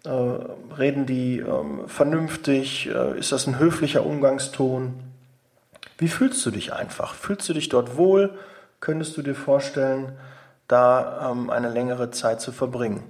Äh, 0.04 0.08
reden 0.08 1.04
die 1.04 1.40
ähm, 1.40 1.86
vernünftig? 1.88 2.88
Äh, 2.88 3.18
ist 3.18 3.32
das 3.32 3.46
ein 3.46 3.58
höflicher 3.58 4.06
Umgangston? 4.06 4.94
Wie 5.98 6.08
fühlst 6.08 6.44
du 6.46 6.50
dich 6.50 6.72
einfach? 6.72 7.14
Fühlst 7.14 7.48
du 7.50 7.52
dich 7.52 7.68
dort 7.68 7.98
wohl? 7.98 8.32
Könntest 8.80 9.16
du 9.18 9.22
dir 9.22 9.34
vorstellen, 9.34 10.12
da 10.68 11.30
ähm, 11.30 11.50
eine 11.50 11.68
längere 11.68 12.10
Zeit 12.12 12.40
zu 12.40 12.50
verbringen? 12.52 13.02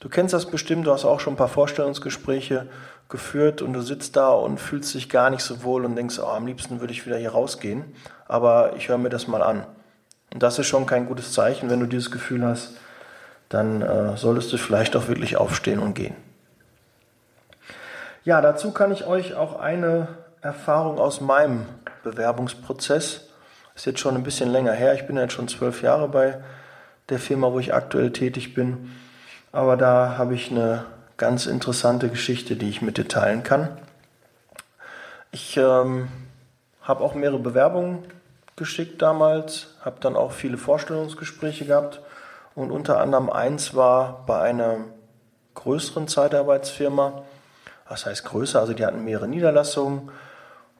Du 0.00 0.08
kennst 0.08 0.32
das 0.32 0.46
bestimmt, 0.46 0.86
du 0.86 0.92
hast 0.92 1.04
auch 1.04 1.20
schon 1.20 1.34
ein 1.34 1.36
paar 1.36 1.48
Vorstellungsgespräche 1.48 2.66
geführt 3.10 3.60
und 3.60 3.74
du 3.74 3.82
sitzt 3.82 4.16
da 4.16 4.30
und 4.30 4.58
fühlst 4.58 4.94
dich 4.94 5.10
gar 5.10 5.28
nicht 5.28 5.42
so 5.42 5.62
wohl 5.62 5.84
und 5.84 5.94
denkst, 5.94 6.18
oh, 6.18 6.26
am 6.26 6.46
liebsten 6.46 6.80
würde 6.80 6.94
ich 6.94 7.04
wieder 7.04 7.18
hier 7.18 7.32
rausgehen, 7.32 7.84
aber 8.26 8.76
ich 8.76 8.88
höre 8.88 8.96
mir 8.96 9.10
das 9.10 9.28
mal 9.28 9.42
an. 9.42 9.66
Und 10.32 10.42
das 10.42 10.58
ist 10.58 10.68
schon 10.68 10.86
kein 10.86 11.06
gutes 11.06 11.32
Zeichen, 11.34 11.68
wenn 11.68 11.80
du 11.80 11.86
dieses 11.86 12.10
Gefühl 12.10 12.44
hast, 12.46 12.78
dann 13.50 13.82
äh, 13.82 14.16
solltest 14.16 14.50
du 14.52 14.56
vielleicht 14.56 14.96
auch 14.96 15.08
wirklich 15.08 15.36
aufstehen 15.36 15.80
und 15.80 15.94
gehen. 15.94 16.14
Ja, 18.24 18.40
dazu 18.40 18.70
kann 18.70 18.92
ich 18.92 19.06
euch 19.06 19.34
auch 19.34 19.58
eine 19.58 20.08
Erfahrung 20.40 20.98
aus 20.98 21.20
meinem 21.20 21.66
Bewerbungsprozess, 22.04 23.28
ist 23.74 23.86
jetzt 23.86 24.00
schon 24.00 24.14
ein 24.14 24.22
bisschen 24.22 24.50
länger 24.50 24.72
her, 24.72 24.94
ich 24.94 25.06
bin 25.06 25.18
jetzt 25.18 25.34
schon 25.34 25.48
zwölf 25.48 25.82
Jahre 25.82 26.08
bei 26.08 26.38
der 27.10 27.18
Firma, 27.18 27.52
wo 27.52 27.58
ich 27.58 27.74
aktuell 27.74 28.12
tätig 28.12 28.54
bin, 28.54 28.90
aber 29.52 29.76
da 29.76 30.16
habe 30.16 30.34
ich 30.34 30.50
eine 30.50 30.84
ganz 31.16 31.46
interessante 31.46 32.08
Geschichte, 32.08 32.56
die 32.56 32.68
ich 32.68 32.82
mit 32.82 32.96
dir 32.96 33.08
teilen 33.08 33.42
kann. 33.42 33.68
Ich 35.32 35.56
ähm, 35.56 36.08
habe 36.82 37.04
auch 37.04 37.14
mehrere 37.14 37.38
Bewerbungen 37.38 38.04
geschickt 38.56 39.00
damals, 39.00 39.74
habe 39.84 39.96
dann 40.00 40.16
auch 40.16 40.32
viele 40.32 40.58
Vorstellungsgespräche 40.58 41.64
gehabt 41.66 42.00
und 42.54 42.70
unter 42.70 43.00
anderem 43.00 43.30
eins 43.30 43.74
war 43.74 44.24
bei 44.26 44.40
einer 44.40 44.78
größeren 45.54 46.08
Zeitarbeitsfirma. 46.08 47.22
Was 47.88 48.06
heißt 48.06 48.24
größer? 48.24 48.60
Also 48.60 48.72
die 48.72 48.84
hatten 48.84 49.04
mehrere 49.04 49.28
Niederlassungen 49.28 50.10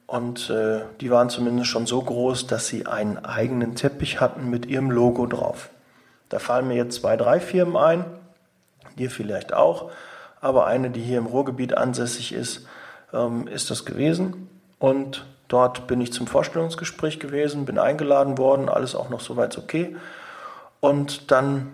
und 0.07 0.51
äh, 0.51 0.81
die 1.01 1.11
waren 1.11 1.31
zumindest 1.31 1.71
schon 1.71 1.87
so 1.87 2.03
groß, 2.03 2.47
dass 2.47 2.67
sie 2.67 2.87
einen 2.87 3.25
eigenen 3.25 3.77
Teppich 3.77 4.21
hatten 4.21 4.51
mit 4.51 4.67
ihrem 4.67 4.91
Logo 4.91 5.27
drauf. 5.27 5.71
Da 6.29 6.39
fallen 6.39 6.69
mir 6.69 6.77
jetzt 6.77 7.01
zwei, 7.01 7.17
drei 7.17 7.41
Firmen 7.41 7.77
ein, 7.77 8.05
dir 9.01 9.11
vielleicht 9.11 9.53
auch 9.53 9.91
aber 10.41 10.67
eine, 10.67 10.91
die 10.91 11.01
hier 11.01 11.19
im 11.19 11.27
Ruhrgebiet 11.27 11.77
ansässig 11.77 12.33
ist, 12.33 12.67
ähm, 13.13 13.47
ist 13.47 13.71
das 13.71 13.85
gewesen. 13.85 14.49
Und 14.79 15.27
dort 15.49 15.87
bin 15.87 16.01
ich 16.01 16.13
zum 16.13 16.27
Vorstellungsgespräch 16.27 17.21
gewesen, 17.21 17.67
bin 17.67 17.79
eingeladen 17.79 18.39
worden, 18.39 18.69
alles 18.69 18.95
auch 18.95 19.11
noch 19.11 19.21
soweit 19.21 19.59
okay. 19.59 19.97
Und 20.81 21.31
dann 21.31 21.69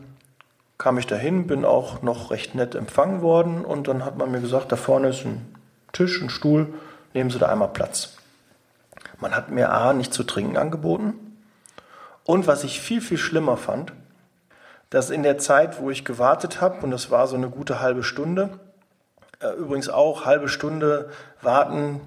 kam 0.79 0.99
ich 0.99 1.07
dahin, 1.07 1.47
bin 1.47 1.65
auch 1.65 2.03
noch 2.03 2.31
recht 2.31 2.55
nett 2.55 2.75
empfangen 2.75 3.23
worden 3.23 3.65
und 3.65 3.89
dann 3.89 4.05
hat 4.05 4.19
man 4.19 4.31
mir 4.31 4.41
gesagt, 4.41 4.73
da 4.73 4.77
vorne 4.77 5.09
ist 5.09 5.25
ein 5.25 5.55
Tisch, 5.93 6.21
ein 6.21 6.29
Stuhl, 6.29 6.75
nehmen 7.15 7.31
Sie 7.31 7.39
da 7.39 7.47
einmal 7.47 7.69
Platz. 7.69 8.17
Man 9.19 9.35
hat 9.35 9.51
mir 9.51 9.71
A 9.71 9.95
nicht 9.95 10.13
zu 10.13 10.25
trinken 10.25 10.59
angeboten 10.59 11.15
und 12.25 12.47
was 12.47 12.65
ich 12.65 12.81
viel, 12.81 13.01
viel 13.01 13.17
schlimmer 13.17 13.57
fand, 13.57 13.93
dass 14.91 15.11
in 15.11 15.23
der 15.23 15.39
Zeit, 15.39 15.81
wo 15.81 15.91
ich 15.91 16.05
gewartet 16.05 16.61
habe, 16.61 16.83
und 16.83 16.91
das 16.91 17.11
war 17.11 17.27
so 17.27 17.37
eine 17.37 17.49
gute 17.49 17.81
halbe 17.81 18.03
Stunde, 18.03 18.59
äh, 19.41 19.49
übrigens 19.57 19.89
auch 19.89 20.25
halbe 20.25 20.49
Stunde 20.49 21.11
warten 21.43 22.01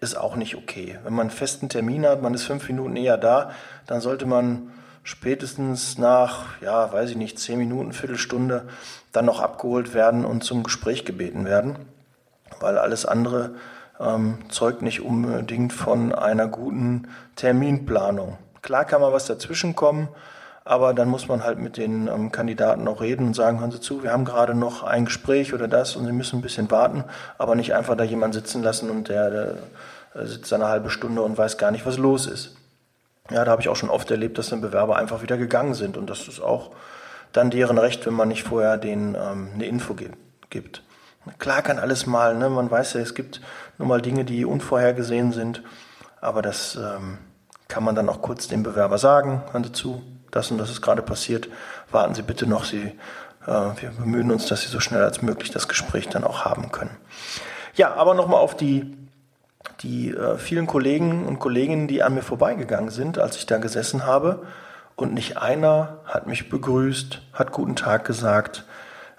ist 0.00 0.16
auch 0.16 0.34
nicht 0.34 0.56
okay. 0.56 0.98
Wenn 1.04 1.14
man 1.14 1.28
einen 1.28 1.30
festen 1.30 1.68
Termin 1.68 2.04
hat, 2.04 2.22
man 2.22 2.34
ist 2.34 2.42
fünf 2.42 2.66
Minuten 2.68 2.96
eher 2.96 3.16
da, 3.16 3.52
dann 3.86 4.00
sollte 4.00 4.26
man 4.26 4.72
spätestens 5.04 5.96
nach, 5.96 6.60
ja, 6.60 6.92
weiß 6.92 7.10
ich 7.10 7.16
nicht, 7.16 7.38
zehn 7.38 7.58
Minuten, 7.58 7.92
Viertelstunde 7.92 8.66
dann 9.12 9.26
noch 9.26 9.40
abgeholt 9.40 9.94
werden 9.94 10.24
und 10.24 10.42
zum 10.42 10.64
Gespräch 10.64 11.04
gebeten 11.04 11.44
werden, 11.44 11.76
weil 12.58 12.78
alles 12.78 13.06
andere 13.06 13.54
ähm, 14.00 14.38
zeugt 14.48 14.82
nicht 14.82 15.02
unbedingt 15.02 15.72
von 15.72 16.12
einer 16.12 16.48
guten 16.48 17.08
Terminplanung. 17.36 18.38
Klar 18.60 18.84
kann 18.84 19.00
man 19.00 19.12
was 19.12 19.26
dazwischen 19.26 19.76
kommen, 19.76 20.08
aber 20.64 20.94
dann 20.94 21.08
muss 21.08 21.28
man 21.28 21.42
halt 21.42 21.58
mit 21.58 21.76
den 21.76 22.08
ähm, 22.08 22.30
Kandidaten 22.30 22.86
auch 22.86 23.00
reden 23.00 23.26
und 23.26 23.34
sagen, 23.34 23.60
hören 23.60 23.72
Sie 23.72 23.80
zu, 23.80 24.02
wir 24.02 24.12
haben 24.12 24.24
gerade 24.24 24.54
noch 24.54 24.84
ein 24.84 25.06
Gespräch 25.06 25.52
oder 25.54 25.68
das 25.68 25.96
und 25.96 26.06
Sie 26.06 26.12
müssen 26.12 26.38
ein 26.38 26.42
bisschen 26.42 26.70
warten, 26.70 27.04
aber 27.38 27.54
nicht 27.54 27.74
einfach 27.74 27.96
da 27.96 28.04
jemanden 28.04 28.34
sitzen 28.34 28.62
lassen 28.62 28.90
und 28.90 29.08
der, 29.08 29.30
der 29.30 29.56
sitzt 30.26 30.52
eine 30.52 30.68
halbe 30.68 30.90
Stunde 30.90 31.22
und 31.22 31.36
weiß 31.36 31.58
gar 31.58 31.70
nicht, 31.70 31.86
was 31.86 31.98
los 31.98 32.26
ist. 32.26 32.56
Ja, 33.30 33.44
da 33.44 33.50
habe 33.50 33.62
ich 33.62 33.68
auch 33.68 33.76
schon 33.76 33.90
oft 33.90 34.10
erlebt, 34.10 34.38
dass 34.38 34.50
dann 34.50 34.60
Bewerber 34.60 34.96
einfach 34.96 35.22
wieder 35.22 35.36
gegangen 35.36 35.74
sind 35.74 35.96
und 35.96 36.10
das 36.10 36.28
ist 36.28 36.40
auch 36.40 36.72
dann 37.32 37.50
deren 37.50 37.78
Recht, 37.78 38.04
wenn 38.06 38.14
man 38.14 38.28
nicht 38.28 38.42
vorher 38.42 38.76
denen 38.76 39.14
ähm, 39.14 39.50
eine 39.54 39.66
Info 39.66 39.96
gibt. 40.50 40.82
Klar 41.38 41.62
kann 41.62 41.78
alles 41.78 42.06
mal, 42.06 42.36
ne? 42.36 42.50
man 42.50 42.70
weiß 42.70 42.94
ja, 42.94 43.00
es 43.00 43.14
gibt 43.14 43.40
nun 43.78 43.88
mal 43.88 44.02
Dinge, 44.02 44.24
die 44.24 44.44
unvorhergesehen 44.44 45.32
sind, 45.32 45.62
aber 46.20 46.42
das 46.42 46.76
ähm, 46.76 47.18
kann 47.68 47.84
man 47.84 47.94
dann 47.94 48.08
auch 48.08 48.20
kurz 48.20 48.48
dem 48.48 48.62
Bewerber 48.62 48.98
sagen, 48.98 49.42
hören 49.52 49.64
Sie 49.64 49.72
zu, 49.72 50.02
das 50.32 50.50
und 50.50 50.58
das 50.58 50.70
ist 50.70 50.82
gerade 50.82 51.02
passiert, 51.02 51.48
warten 51.92 52.14
Sie 52.14 52.22
bitte 52.22 52.46
noch, 52.48 52.64
Sie, 52.64 52.98
äh, 53.46 53.46
wir 53.46 53.90
bemühen 53.96 54.32
uns, 54.32 54.46
dass 54.46 54.62
Sie 54.62 54.68
so 54.68 54.80
schnell 54.80 55.04
als 55.04 55.22
möglich 55.22 55.52
das 55.52 55.68
Gespräch 55.68 56.08
dann 56.08 56.24
auch 56.24 56.44
haben 56.44 56.72
können. 56.72 56.96
Ja, 57.74 57.94
aber 57.94 58.14
nochmal 58.14 58.40
auf 58.40 58.56
die, 58.56 58.96
die 59.80 60.10
äh, 60.10 60.36
vielen 60.38 60.66
Kollegen 60.66 61.26
und 61.26 61.38
Kolleginnen, 61.38 61.86
die 61.86 62.02
an 62.02 62.14
mir 62.14 62.22
vorbeigegangen 62.22 62.90
sind, 62.90 63.18
als 63.18 63.36
ich 63.36 63.46
da 63.46 63.58
gesessen 63.58 64.04
habe. 64.06 64.44
Und 64.96 65.14
nicht 65.14 65.38
einer 65.38 66.00
hat 66.04 66.26
mich 66.26 66.48
begrüßt, 66.48 67.22
hat 67.32 67.52
guten 67.52 67.76
Tag 67.76 68.04
gesagt 68.04 68.64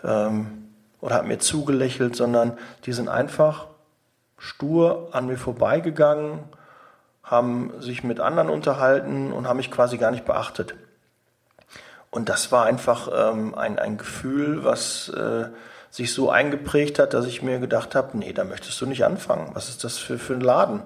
ähm, 0.03 0.65
oder 1.01 1.15
hat 1.15 1.25
mir 1.25 1.39
zugelächelt, 1.39 2.15
sondern 2.15 2.57
die 2.85 2.93
sind 2.93 3.09
einfach 3.09 3.67
stur 4.37 5.09
an 5.13 5.25
mir 5.25 5.37
vorbeigegangen, 5.37 6.39
haben 7.23 7.71
sich 7.79 8.03
mit 8.03 8.19
anderen 8.19 8.49
unterhalten 8.49 9.31
und 9.31 9.47
haben 9.47 9.57
mich 9.57 9.71
quasi 9.71 9.97
gar 9.97 10.11
nicht 10.11 10.25
beachtet. 10.25 10.75
Und 12.13 12.29
das 12.29 12.51
war 12.51 12.65
einfach 12.65 13.09
ähm, 13.11 13.55
ein, 13.55 13.79
ein 13.79 13.97
Gefühl, 13.97 14.63
was 14.63 15.09
äh, 15.09 15.45
sich 15.89 16.13
so 16.13 16.29
eingeprägt 16.29 16.99
hat, 16.99 17.15
dass 17.15 17.25
ich 17.25 17.41
mir 17.41 17.57
gedacht 17.57 17.95
habe, 17.95 18.15
nee, 18.15 18.33
da 18.33 18.43
möchtest 18.43 18.79
du 18.79 18.85
nicht 18.85 19.03
anfangen. 19.03 19.49
Was 19.55 19.67
ist 19.67 19.83
das 19.83 19.97
für, 19.97 20.19
für 20.19 20.33
ein 20.33 20.41
Laden? 20.41 20.83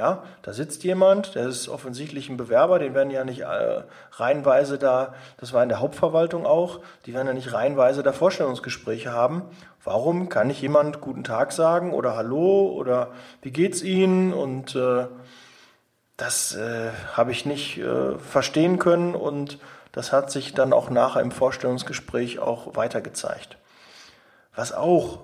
Ja, 0.00 0.22
da 0.40 0.54
sitzt 0.54 0.82
jemand, 0.82 1.34
der 1.34 1.48
ist 1.48 1.68
offensichtlich 1.68 2.30
ein 2.30 2.38
Bewerber, 2.38 2.78
den 2.78 2.94
werden 2.94 3.10
ja 3.10 3.24
nicht 3.24 3.40
äh, 3.40 3.82
reihenweise 4.12 4.78
da, 4.78 5.12
das 5.36 5.52
war 5.52 5.62
in 5.62 5.68
der 5.68 5.80
Hauptverwaltung 5.80 6.46
auch, 6.46 6.80
die 7.04 7.12
werden 7.12 7.26
ja 7.26 7.34
nicht 7.34 7.52
reihenweise 7.52 8.02
da 8.02 8.12
Vorstellungsgespräche 8.12 9.12
haben. 9.12 9.42
Warum 9.84 10.30
kann 10.30 10.48
ich 10.48 10.62
jemand 10.62 11.02
guten 11.02 11.24
Tag 11.24 11.52
sagen 11.52 11.92
oder 11.92 12.16
Hallo 12.16 12.72
oder 12.74 13.12
wie 13.42 13.50
geht's 13.50 13.82
Ihnen? 13.82 14.32
Und 14.32 14.74
äh, 14.74 15.08
das 16.16 16.56
äh, 16.56 16.90
habe 17.12 17.32
ich 17.32 17.44
nicht 17.44 17.76
äh, 17.76 18.18
verstehen 18.18 18.78
können 18.78 19.14
und 19.14 19.58
das 19.94 20.12
hat 20.12 20.32
sich 20.32 20.54
dann 20.54 20.72
auch 20.72 20.90
nachher 20.90 21.22
im 21.22 21.30
Vorstellungsgespräch 21.30 22.40
auch 22.40 22.74
weiter 22.74 23.00
gezeigt. 23.00 23.56
Was 24.54 24.72
auch 24.72 25.20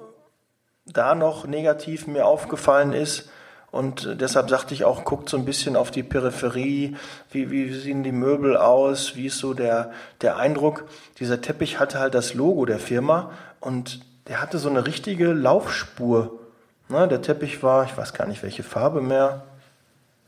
da 0.86 1.16
noch 1.16 1.44
negativ 1.44 2.06
mir 2.06 2.24
aufgefallen 2.24 2.92
ist, 2.92 3.28
und 3.72 4.20
deshalb 4.20 4.50
sagte 4.50 4.74
ich 4.74 4.84
auch, 4.84 5.04
guckt 5.04 5.28
so 5.28 5.36
ein 5.36 5.44
bisschen 5.44 5.76
auf 5.76 5.92
die 5.92 6.02
Peripherie, 6.02 6.96
wie, 7.30 7.50
wie 7.52 7.72
sehen 7.72 8.02
die 8.02 8.10
Möbel 8.10 8.56
aus, 8.56 9.14
wie 9.14 9.26
ist 9.26 9.38
so 9.38 9.54
der, 9.54 9.92
der 10.22 10.36
Eindruck. 10.36 10.86
Dieser 11.20 11.40
Teppich 11.40 11.78
hatte 11.78 12.00
halt 12.00 12.14
das 12.14 12.34
Logo 12.34 12.64
der 12.64 12.80
Firma 12.80 13.30
und 13.60 14.00
der 14.26 14.42
hatte 14.42 14.58
so 14.58 14.68
eine 14.68 14.86
richtige 14.86 15.32
Laufspur. 15.32 16.40
Na, 16.88 17.06
der 17.06 17.22
Teppich 17.22 17.62
war, 17.62 17.84
ich 17.84 17.96
weiß 17.96 18.12
gar 18.12 18.26
nicht 18.26 18.42
welche 18.42 18.64
Farbe 18.64 19.00
mehr, 19.00 19.44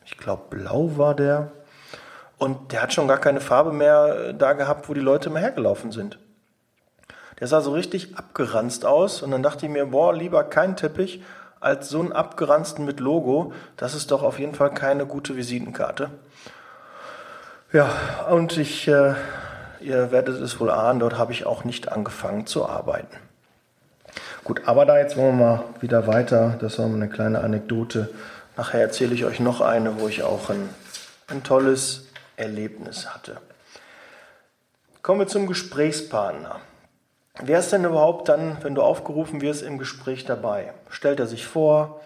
ich 0.05 0.17
glaube 0.19 0.45
blau 0.51 0.97
war 0.97 1.17
der. 1.17 1.51
Und 2.43 2.73
der 2.73 2.83
hat 2.83 2.93
schon 2.93 3.07
gar 3.07 3.19
keine 3.19 3.41
Farbe 3.41 3.71
mehr 3.71 4.31
äh, 4.31 4.35
da 4.35 4.55
gehabt, 4.55 4.89
wo 4.89 4.95
die 4.95 5.01
Leute 5.01 5.29
immer 5.29 5.39
hergelaufen 5.39 5.93
sind. 5.93 6.19
Der 7.39 7.47
sah 7.47 7.61
so 7.61 7.71
richtig 7.71 8.19
abgeranzt 8.19 8.85
aus 8.85 9.23
und 9.23 9.31
dann 9.31 9.45
dachte 9.45 9.67
ich 9.67 9.71
mir, 9.71 9.87
boah, 9.87 10.13
lieber 10.13 10.43
kein 10.43 10.75
Teppich 10.75 11.23
als 11.61 11.89
so 11.89 12.01
einen 12.01 12.11
abgeranzten 12.11 12.85
mit 12.85 12.99
Logo. 12.99 13.53
Das 13.77 13.95
ist 13.95 14.11
doch 14.11 14.25
auf 14.25 14.41
jeden 14.41 14.57
Fall 14.57 14.75
keine 14.75 15.07
gute 15.07 15.37
Visitenkarte. 15.37 16.11
Ja, 17.73 17.89
und 18.29 18.57
ich, 18.57 18.89
äh, 18.89 19.15
ihr 19.79 20.11
werdet 20.11 20.41
es 20.41 20.59
wohl 20.59 20.73
ahnen, 20.73 20.99
dort 20.99 21.19
habe 21.19 21.31
ich 21.31 21.47
auch 21.47 21.63
nicht 21.63 21.93
angefangen 21.93 22.47
zu 22.47 22.67
arbeiten. 22.67 23.19
Gut, 24.43 24.63
aber 24.67 24.85
da 24.85 24.99
jetzt 24.99 25.17
wollen 25.17 25.39
wir 25.39 25.45
mal 25.45 25.65
wieder 25.79 26.09
weiter. 26.09 26.57
Das 26.61 26.77
war 26.81 26.89
mal 26.89 26.97
eine 26.97 27.09
kleine 27.09 27.39
Anekdote. 27.39 28.09
Nachher 28.57 28.81
erzähle 28.81 29.15
ich 29.15 29.27
euch 29.27 29.39
noch 29.39 29.61
eine, 29.61 30.01
wo 30.01 30.09
ich 30.09 30.25
auch 30.25 30.51
ein, 30.51 30.69
ein 31.29 31.45
tolles 31.45 32.09
Erlebnis 32.43 33.15
hatte. 33.15 33.39
Kommen 35.03 35.21
wir 35.21 35.27
zum 35.27 35.47
Gesprächspartner. 35.47 36.61
Wer 37.41 37.59
ist 37.59 37.73
denn 37.73 37.85
überhaupt 37.85 38.29
dann, 38.29 38.59
wenn 38.63 38.75
du 38.75 38.83
aufgerufen 38.83 39.41
wirst, 39.41 39.63
im 39.63 39.79
Gespräch 39.79 40.25
dabei? 40.25 40.75
Stellt 40.91 41.19
er 41.19 41.27
sich 41.27 41.47
vor, 41.47 42.01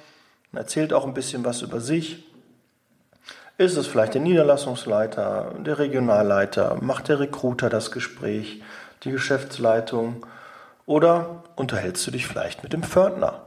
erzählt 0.52 0.93
auch 0.93 1.05
ein 1.05 1.14
bisschen 1.14 1.45
was 1.45 1.62
über 1.62 1.81
sich. 1.81 2.25
Ist 3.59 3.76
es 3.76 3.87
vielleicht 3.87 4.14
der 4.14 4.21
Niederlassungsleiter, 4.21 5.55
der 5.59 5.78
Regionalleiter, 5.78 6.76
macht 6.81 7.09
der 7.09 7.21
Recruiter 7.21 7.69
das 7.69 7.90
Gespräch, 7.90 8.62
die 9.02 9.11
Geschäftsleitung 9.11 10.25
oder 10.87 11.43
unterhältst 11.57 12.07
du 12.07 12.11
dich 12.11 12.26
vielleicht 12.26 12.62
mit 12.62 12.73
dem 12.73 12.83
Pförtner? 12.83 13.43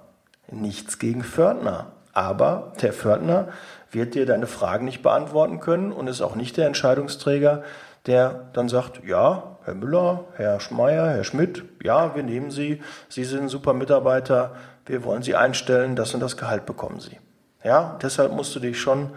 Nichts 0.52 1.00
gegen 1.00 1.24
Pförtner, 1.24 1.88
Aber 2.14 2.74
der 2.82 2.92
Pförtner 2.92 3.50
wird 3.92 4.16
dir 4.16 4.26
deine 4.26 4.48
Fragen 4.48 4.86
nicht 4.86 5.02
beantworten 5.02 5.60
können 5.60 5.92
und 5.92 6.08
ist 6.08 6.22
auch 6.22 6.36
nicht 6.36 6.58
der 6.58 6.68
Entscheidungsträger, 6.68 7.64
der 8.06 8.50
dann 8.54 8.70
sagt, 8.70 9.02
ja, 9.06 9.58
Herr 9.64 9.76
Müller, 9.76 10.26
Herr 10.36 10.60
Schmeier, 10.60 11.10
Herr 11.10 11.24
Schmidt, 11.24 11.64
ja, 11.84 12.16
wir 12.16 12.24
nehmen 12.24 12.52
Sie, 12.52 12.82
Sie 13.10 13.24
sind 13.24 13.44
ein 13.44 13.50
super 13.50 13.74
Mitarbeiter, 13.74 14.56
wir 14.86 15.04
wollen 15.04 15.22
Sie 15.22 15.36
einstellen, 15.36 15.96
das 15.96 16.14
und 16.14 16.20
das 16.20 16.38
Gehalt 16.38 16.66
bekommen 16.66 17.00
Sie. 17.00 17.18
Ja, 17.64 17.98
deshalb 18.02 18.32
musst 18.32 18.56
du 18.56 18.60
dich 18.60 18.80
schon 18.80 19.12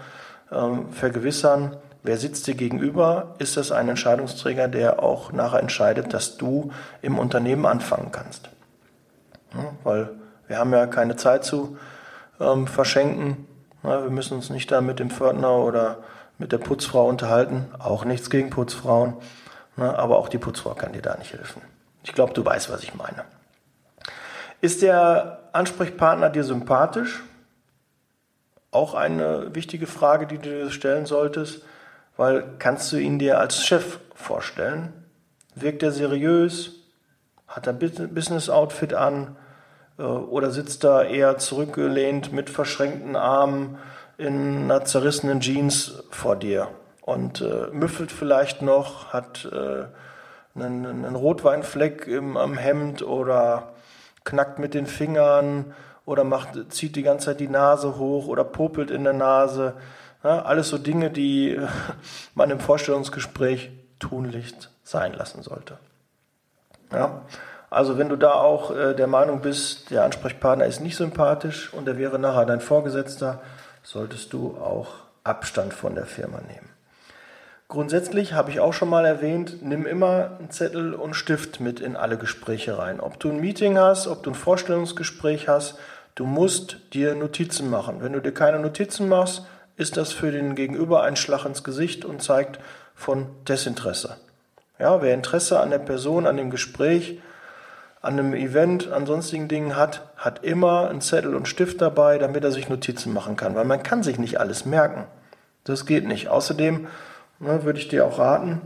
ähm, 0.51 0.91
vergewissern, 0.93 1.77
wer 2.03 2.17
sitzt 2.17 2.47
dir 2.47 2.55
gegenüber, 2.55 3.35
ist 3.39 3.57
das 3.57 3.73
ein 3.73 3.89
Entscheidungsträger, 3.89 4.69
der 4.69 5.03
auch 5.03 5.33
nachher 5.33 5.61
entscheidet, 5.61 6.13
dass 6.13 6.37
du 6.37 6.73
im 7.01 7.19
Unternehmen 7.19 7.67
anfangen 7.67 8.11
kannst. 8.11 8.51
Ja, 9.55 9.73
weil 9.85 10.11
wir 10.49 10.59
haben 10.59 10.73
ja 10.73 10.87
keine 10.87 11.17
Zeit 11.17 11.45
zu 11.45 11.79
ähm, 12.41 12.67
verschenken. 12.67 13.47
Ja, 13.83 14.03
wir 14.03 14.11
müssen 14.11 14.35
uns 14.35 14.51
nicht 14.51 14.71
da 14.71 14.81
mit 14.81 14.99
dem 14.99 15.11
Pförtner 15.11 15.57
oder 15.57 15.99
mit 16.39 16.53
der 16.53 16.59
Putzfrau 16.59 17.09
unterhalten. 17.09 17.67
Auch 17.79 18.05
nichts 18.05 18.31
gegen 18.31 18.51
Putzfrauen. 18.51 19.15
Ja, 19.77 19.95
aber 19.95 20.19
auch 20.19 20.29
die 20.29 20.39
Putzfrau 20.39 20.75
kann 20.75 20.93
dir 20.93 21.03
da 21.03 21.17
nicht 21.17 21.33
helfen. 21.33 21.63
Ich 22.05 22.13
glaube, 22.13 22.33
du 22.33 22.45
weißt, 22.45 22.71
was 22.71 22.83
ich 22.83 22.95
meine. 22.95 23.25
Ist 24.61 24.83
der 24.83 25.41
Ansprechpartner 25.53 26.31
dir 26.31 26.45
sympathisch? 26.45 27.23
Auch 28.71 28.95
eine 28.95 29.55
wichtige 29.55 29.87
Frage, 29.87 30.27
die 30.27 30.39
du 30.39 30.49
dir 30.49 30.71
stellen 30.71 31.07
solltest, 31.07 31.63
weil 32.17 32.45
kannst 32.59 32.93
du 32.93 32.97
ihn 32.97 33.19
dir 33.19 33.39
als 33.39 33.65
Chef 33.65 33.99
vorstellen? 34.15 34.93
Wirkt 35.55 35.83
er 35.83 35.93
seriös? 35.93 36.73
Hat 37.49 37.67
er 37.67 37.73
Business 37.73 38.49
Outfit 38.49 38.95
an? 38.95 39.37
Äh, 39.99 40.03
oder 40.03 40.51
sitzt 40.51 40.85
da 40.85 41.03
eher 41.03 41.39
zurückgelehnt 41.39 42.33
mit 42.33 42.51
verschränkten 42.51 43.17
Armen 43.17 43.79
in 44.19 44.65
einer 44.65 44.85
zerrissenen 44.85 45.41
Jeans 45.41 46.03
vor 46.11 46.37
dir 46.37 46.69
und 47.01 47.41
äh, 47.41 47.69
müffelt 47.73 48.13
vielleicht 48.13 48.63
noch, 48.63 49.13
hat 49.13 49.49
äh, 49.51 49.85
einen, 50.55 50.87
einen, 50.87 51.17
Rotweinfleck 51.17 52.07
im, 52.07 52.37
am 52.37 52.57
Hemd 52.57 53.03
oder 53.03 53.73
knackt 54.25 54.59
mit 54.59 54.75
den 54.75 54.87
Fingern 54.87 55.75
oder 56.05 56.25
macht, 56.25 56.73
zieht 56.73 56.95
die 56.95 57.03
ganze 57.03 57.27
Zeit 57.27 57.41
die 57.41 57.49
Nase 57.49 57.97
hoch 57.97 58.27
oder 58.29 58.45
popelt 58.45 58.91
in 58.91 59.05
der 59.05 59.15
Nase. 59.15 59.75
Ja, 60.23 60.43
alles 60.43 60.69
so 60.69 60.79
Dinge, 60.79 61.11
die 61.11 61.59
man 62.35 62.51
im 62.51 62.61
Vorstellungsgespräch 62.61 63.71
tunlichst 63.99 64.71
sein 64.85 65.15
lassen 65.15 65.43
sollte. 65.43 65.79
Ja. 66.93 67.23
Also 67.73 67.97
wenn 67.97 68.11
du 68.11 68.17
da 68.17 68.35
auch 68.35 68.77
äh, 68.77 68.93
der 68.95 69.07
Meinung 69.07 69.41
bist, 69.41 69.91
der 69.91 70.05
Ansprechpartner 70.05 70.67
ist 70.67 70.81
nicht 70.81 70.97
sympathisch 70.97 71.73
und 71.73 71.89
er 71.89 71.97
wäre 71.97 72.19
nachher 72.19 72.45
dein 72.45 72.61
Vorgesetzter, 72.61 73.41
solltest 73.83 74.35
du 74.35 74.59
auch 74.59 74.89
Abstand 75.25 75.73
von 75.73 75.95
der 75.95 76.05
Firma 76.05 76.43
nehmen. 76.43 76.69
Grundsätzlich 77.69 78.35
habe 78.35 78.51
ich 78.51 78.61
auch 78.61 78.75
schon 78.75 78.91
mal 78.91 79.07
erwähnt, 79.07 79.63
nimm 79.63 79.87
immer 79.87 80.37
einen 80.39 80.51
Zettel 80.51 80.93
und 80.93 81.15
Stift 81.15 81.61
mit 81.61 81.81
in 81.81 81.97
alle 81.97 82.19
Gespräche 82.19 82.77
rein. 82.77 83.01
Ob 83.01 83.19
du 83.19 83.31
ein 83.31 83.41
Meeting 83.41 83.79
hast, 83.79 84.07
ob 84.07 84.23
du 84.23 84.33
ein 84.33 84.35
Vorstellungsgespräch 84.35 85.49
hast, 85.49 85.79
du 86.15 86.27
musst 86.27 86.77
dir 86.93 87.15
Notizen 87.15 87.71
machen. 87.71 88.03
Wenn 88.03 88.13
du 88.13 88.21
dir 88.21 88.35
keine 88.35 88.59
Notizen 88.59 89.09
machst, 89.09 89.47
ist 89.79 89.97
das 89.97 90.13
für 90.13 90.31
den 90.31 90.57
Gegenüber 90.57 91.05
ein 91.05 91.17
Schlag 91.17 91.47
ins 91.47 91.65
Gesicht 91.65 92.05
und 92.05 92.23
zeigt 92.23 92.61
von 92.95 93.29
Desinteresse. 93.49 94.19
Ja, 94.79 95.01
wer 95.01 95.15
Interesse 95.15 95.59
an 95.59 95.71
der 95.71 95.79
Person, 95.79 96.27
an 96.27 96.37
dem 96.37 96.51
Gespräch, 96.51 97.19
an 98.03 98.19
einem 98.19 98.35
Event, 98.35 98.91
an 98.91 99.07
sonstigen 99.07 99.47
Dingen 99.47 99.77
hat, 99.77 100.03
hat 100.17 100.45
immer 100.45 100.91
einen 100.91 101.01
Zettel 101.01 101.37
und 101.37 101.47
Stift 101.47 101.81
dabei, 101.81 102.19
damit 102.19 102.43
er 102.43 102.51
sich 102.51 102.69
Notizen 102.69 103.13
machen 103.13 103.37
kann, 103.37 103.55
weil 103.55 103.65
man 103.65 103.83
kann 103.83 104.03
sich 104.03 104.19
nicht 104.19 104.41
alles 104.41 104.67
merken. 104.67 105.05
Das 105.65 105.87
geht 105.87 106.07
nicht. 106.07 106.29
Außerdem 106.29 106.89
ne, 107.39 107.65
würde 107.65 107.79
ich 107.79 107.87
dir 107.87 108.05
auch 108.05 108.19
raten, 108.19 108.61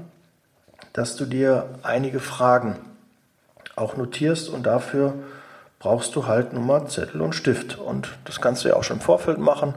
dass 0.95 1.17
du 1.17 1.27
dir 1.27 1.69
einige 1.83 2.21
Fragen 2.21 2.77
auch 3.77 3.99
notierst 3.99 4.49
und 4.49 4.65
dafür 4.65 5.13
brauchst 5.79 6.17
du 6.17 6.27
halt 6.27 6.55
nur 6.55 6.63
mal 6.63 6.87
Zettel 6.89 7.21
und 7.21 7.35
Stift. 7.35 7.79
Und 7.79 8.09
das 8.25 8.41
kannst 8.41 8.65
du 8.65 8.71
ja 8.71 8.77
auch 8.77 8.85
schon 8.85 8.97
im 8.97 9.03
Vorfeld 9.03 9.39
machen. 9.39 9.75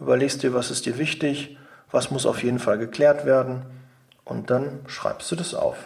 Überlegst 0.00 0.42
dir, 0.42 0.52
was 0.52 0.72
ist 0.72 0.84
dir 0.84 0.98
wichtig, 0.98 1.56
was 1.92 2.10
muss 2.10 2.26
auf 2.26 2.42
jeden 2.42 2.58
Fall 2.58 2.78
geklärt 2.78 3.24
werden 3.24 3.62
und 4.24 4.50
dann 4.50 4.80
schreibst 4.88 5.30
du 5.30 5.36
das 5.36 5.54
auf. 5.54 5.76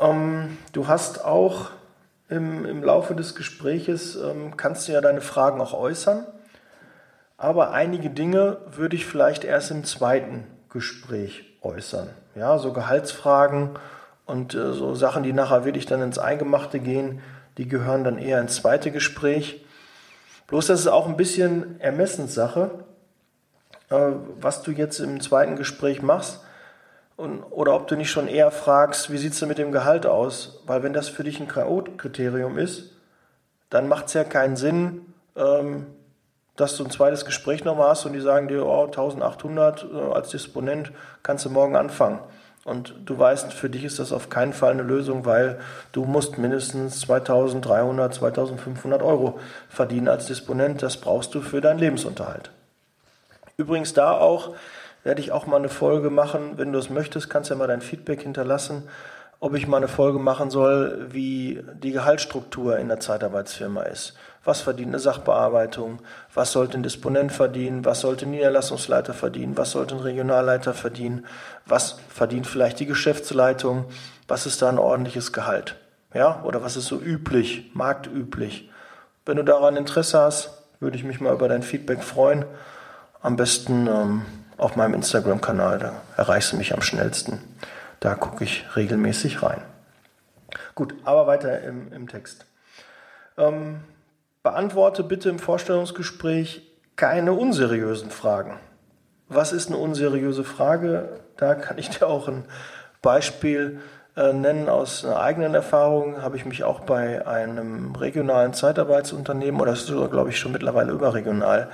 Ähm, 0.00 0.58
du 0.72 0.86
hast 0.86 1.24
auch 1.24 1.70
im, 2.28 2.64
im 2.64 2.82
Laufe 2.82 3.14
des 3.14 3.34
Gespräches, 3.34 4.16
ähm, 4.16 4.56
kannst 4.56 4.88
du 4.88 4.92
ja 4.92 5.00
deine 5.00 5.20
Fragen 5.20 5.60
auch 5.60 5.74
äußern, 5.74 6.26
aber 7.36 7.72
einige 7.72 8.10
Dinge 8.10 8.58
würde 8.70 8.96
ich 8.96 9.06
vielleicht 9.06 9.44
erst 9.44 9.70
im 9.70 9.84
zweiten 9.84 10.44
Gespräch 10.68 11.44
äußern. 11.62 12.10
Ja, 12.34 12.58
so 12.58 12.72
Gehaltsfragen 12.72 13.70
und 14.26 14.54
äh, 14.54 14.72
so 14.72 14.94
Sachen, 14.94 15.22
die 15.22 15.32
nachher 15.32 15.64
wirklich 15.64 15.86
dann 15.86 16.02
ins 16.02 16.18
Eingemachte 16.18 16.80
gehen, 16.80 17.20
die 17.56 17.66
gehören 17.66 18.04
dann 18.04 18.18
eher 18.18 18.40
ins 18.40 18.56
zweite 18.56 18.92
Gespräch. 18.92 19.64
Bloß 20.46 20.66
das 20.66 20.80
ist 20.80 20.86
auch 20.86 21.08
ein 21.08 21.16
bisschen 21.16 21.80
Ermessenssache, 21.80 22.84
äh, 23.90 24.12
was 24.40 24.62
du 24.62 24.70
jetzt 24.70 25.00
im 25.00 25.20
zweiten 25.20 25.56
Gespräch 25.56 26.02
machst. 26.02 26.40
Und, 27.18 27.42
oder 27.50 27.74
ob 27.74 27.88
du 27.88 27.96
nicht 27.96 28.12
schon 28.12 28.28
eher 28.28 28.52
fragst, 28.52 29.10
wie 29.10 29.18
sieht 29.18 29.32
es 29.32 29.40
denn 29.40 29.48
mit 29.48 29.58
dem 29.58 29.72
Gehalt 29.72 30.06
aus? 30.06 30.62
Weil 30.66 30.84
wenn 30.84 30.92
das 30.92 31.08
für 31.08 31.24
dich 31.24 31.40
ein 31.40 31.48
K.O.-Kriterium 31.48 32.56
ist, 32.56 32.92
dann 33.70 33.88
macht 33.88 34.06
es 34.06 34.14
ja 34.14 34.22
keinen 34.22 34.54
Sinn, 34.54 35.00
ähm, 35.34 35.88
dass 36.54 36.76
du 36.76 36.84
ein 36.84 36.92
zweites 36.92 37.24
Gespräch 37.24 37.64
nochmal 37.64 37.88
hast 37.88 38.06
und 38.06 38.12
die 38.12 38.20
sagen 38.20 38.46
dir, 38.46 38.64
oh, 38.64 38.84
1800 38.84 39.84
äh, 39.92 40.12
als 40.12 40.28
Disponent 40.30 40.92
kannst 41.24 41.44
du 41.44 41.50
morgen 41.50 41.74
anfangen. 41.74 42.20
Und 42.64 42.94
du 43.04 43.18
weißt, 43.18 43.52
für 43.52 43.68
dich 43.68 43.82
ist 43.82 43.98
das 43.98 44.12
auf 44.12 44.30
keinen 44.30 44.52
Fall 44.52 44.70
eine 44.70 44.82
Lösung, 44.84 45.26
weil 45.26 45.58
du 45.90 46.04
musst 46.04 46.38
mindestens 46.38 47.00
2300, 47.00 48.14
2500 48.14 49.02
Euro 49.02 49.40
verdienen 49.68 50.06
als 50.06 50.26
Disponent. 50.26 50.84
Das 50.84 50.98
brauchst 50.98 51.34
du 51.34 51.40
für 51.40 51.60
deinen 51.60 51.80
Lebensunterhalt. 51.80 52.52
Übrigens 53.56 53.92
da 53.92 54.12
auch 54.12 54.54
werde 55.08 55.22
ich 55.22 55.32
auch 55.32 55.46
mal 55.46 55.56
eine 55.56 55.70
Folge 55.70 56.10
machen. 56.10 56.58
Wenn 56.58 56.70
du 56.70 56.78
es 56.78 56.90
möchtest, 56.90 57.30
kannst 57.30 57.48
du 57.48 57.54
ja 57.54 57.58
mal 57.58 57.66
dein 57.66 57.80
Feedback 57.80 58.20
hinterlassen, 58.20 58.82
ob 59.40 59.54
ich 59.54 59.66
mal 59.66 59.78
eine 59.78 59.88
Folge 59.88 60.18
machen 60.18 60.50
soll, 60.50 61.06
wie 61.12 61.64
die 61.82 61.92
Gehaltsstruktur 61.92 62.76
in 62.76 62.88
der 62.88 63.00
Zeitarbeitsfirma 63.00 63.84
ist. 63.84 64.18
Was 64.44 64.60
verdient 64.60 64.88
eine 64.88 64.98
Sachbearbeitung? 64.98 66.00
Was 66.34 66.52
sollte 66.52 66.76
ein 66.76 66.82
Disponent 66.82 67.32
verdienen? 67.32 67.86
Was 67.86 68.02
sollte 68.02 68.26
ein 68.26 68.32
Niederlassungsleiter 68.32 69.14
verdienen? 69.14 69.56
Was 69.56 69.70
sollte 69.70 69.94
ein 69.94 70.02
Regionalleiter 70.02 70.74
verdienen? 70.74 71.24
Was 71.64 71.96
verdient 72.10 72.46
vielleicht 72.46 72.78
die 72.78 72.84
Geschäftsleitung? 72.84 73.86
Was 74.26 74.44
ist 74.44 74.60
da 74.60 74.68
ein 74.68 74.78
ordentliches 74.78 75.32
Gehalt? 75.32 75.76
Ja, 76.12 76.42
oder 76.44 76.62
was 76.62 76.76
ist 76.76 76.84
so 76.84 77.00
üblich, 77.00 77.70
marktüblich? 77.72 78.68
Wenn 79.24 79.38
du 79.38 79.42
daran 79.42 79.78
Interesse 79.78 80.18
hast, 80.18 80.50
würde 80.80 80.98
ich 80.98 81.04
mich 81.04 81.18
mal 81.18 81.32
über 81.32 81.48
dein 81.48 81.62
Feedback 81.62 82.02
freuen. 82.02 82.44
Am 83.22 83.36
besten 83.36 83.86
ähm, 83.86 84.22
auf 84.58 84.76
meinem 84.76 84.94
Instagram-Kanal. 84.94 85.78
Da 85.78 85.92
erreichst 86.16 86.52
du 86.52 86.56
mich 86.56 86.74
am 86.74 86.82
schnellsten. 86.82 87.40
Da 88.00 88.14
gucke 88.14 88.44
ich 88.44 88.64
regelmäßig 88.76 89.42
rein. 89.42 89.62
Gut, 90.74 90.94
aber 91.04 91.26
weiter 91.26 91.62
im, 91.62 91.92
im 91.92 92.08
Text. 92.08 92.46
Ähm, 93.36 93.80
beantworte 94.42 95.02
bitte 95.02 95.28
im 95.28 95.38
Vorstellungsgespräch 95.38 96.62
keine 96.96 97.32
unseriösen 97.32 98.10
Fragen. 98.10 98.58
Was 99.28 99.52
ist 99.52 99.68
eine 99.68 99.76
unseriöse 99.76 100.42
Frage? 100.42 101.20
Da 101.36 101.54
kann 101.54 101.78
ich 101.78 101.90
dir 101.90 102.06
auch 102.06 102.28
ein 102.28 102.44
Beispiel 103.02 103.80
äh, 104.16 104.32
nennen 104.32 104.68
aus 104.68 105.04
einer 105.04 105.20
eigenen 105.20 105.54
Erfahrung. 105.54 106.22
Habe 106.22 106.36
ich 106.36 106.44
mich 106.44 106.64
auch 106.64 106.80
bei 106.80 107.26
einem 107.26 107.94
regionalen 107.94 108.54
Zeitarbeitsunternehmen, 108.54 109.60
oder 109.60 109.72
ist 109.72 109.86
sogar, 109.86 110.08
glaube 110.08 110.30
ich, 110.30 110.38
schon 110.38 110.52
mittlerweile 110.52 110.92
überregional, 110.92 111.70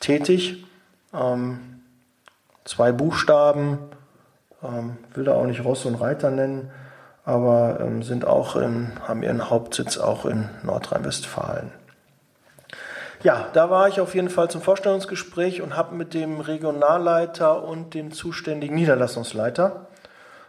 tätig. 0.00 0.64
Ähm, 1.12 1.71
zwei 2.64 2.92
Buchstaben, 2.92 3.78
ähm, 4.62 4.98
will 5.14 5.24
da 5.24 5.34
auch 5.34 5.46
nicht 5.46 5.64
Ross 5.64 5.84
und 5.84 5.96
Reiter 5.96 6.30
nennen, 6.30 6.70
aber 7.24 7.80
ähm, 7.80 8.02
sind 8.02 8.24
auch 8.26 8.56
in, 8.56 8.92
haben 9.06 9.22
ihren 9.22 9.50
Hauptsitz 9.50 9.98
auch 9.98 10.26
in 10.26 10.48
Nordrhein-Westfalen. 10.62 11.72
Ja, 13.22 13.48
da 13.52 13.70
war 13.70 13.88
ich 13.88 14.00
auf 14.00 14.16
jeden 14.16 14.30
Fall 14.30 14.50
zum 14.50 14.62
Vorstellungsgespräch 14.62 15.62
und 15.62 15.76
habe 15.76 15.94
mit 15.94 16.12
dem 16.12 16.40
Regionalleiter 16.40 17.62
und 17.62 17.94
dem 17.94 18.10
zuständigen 18.12 18.74
Niederlassungsleiter, 18.74 19.86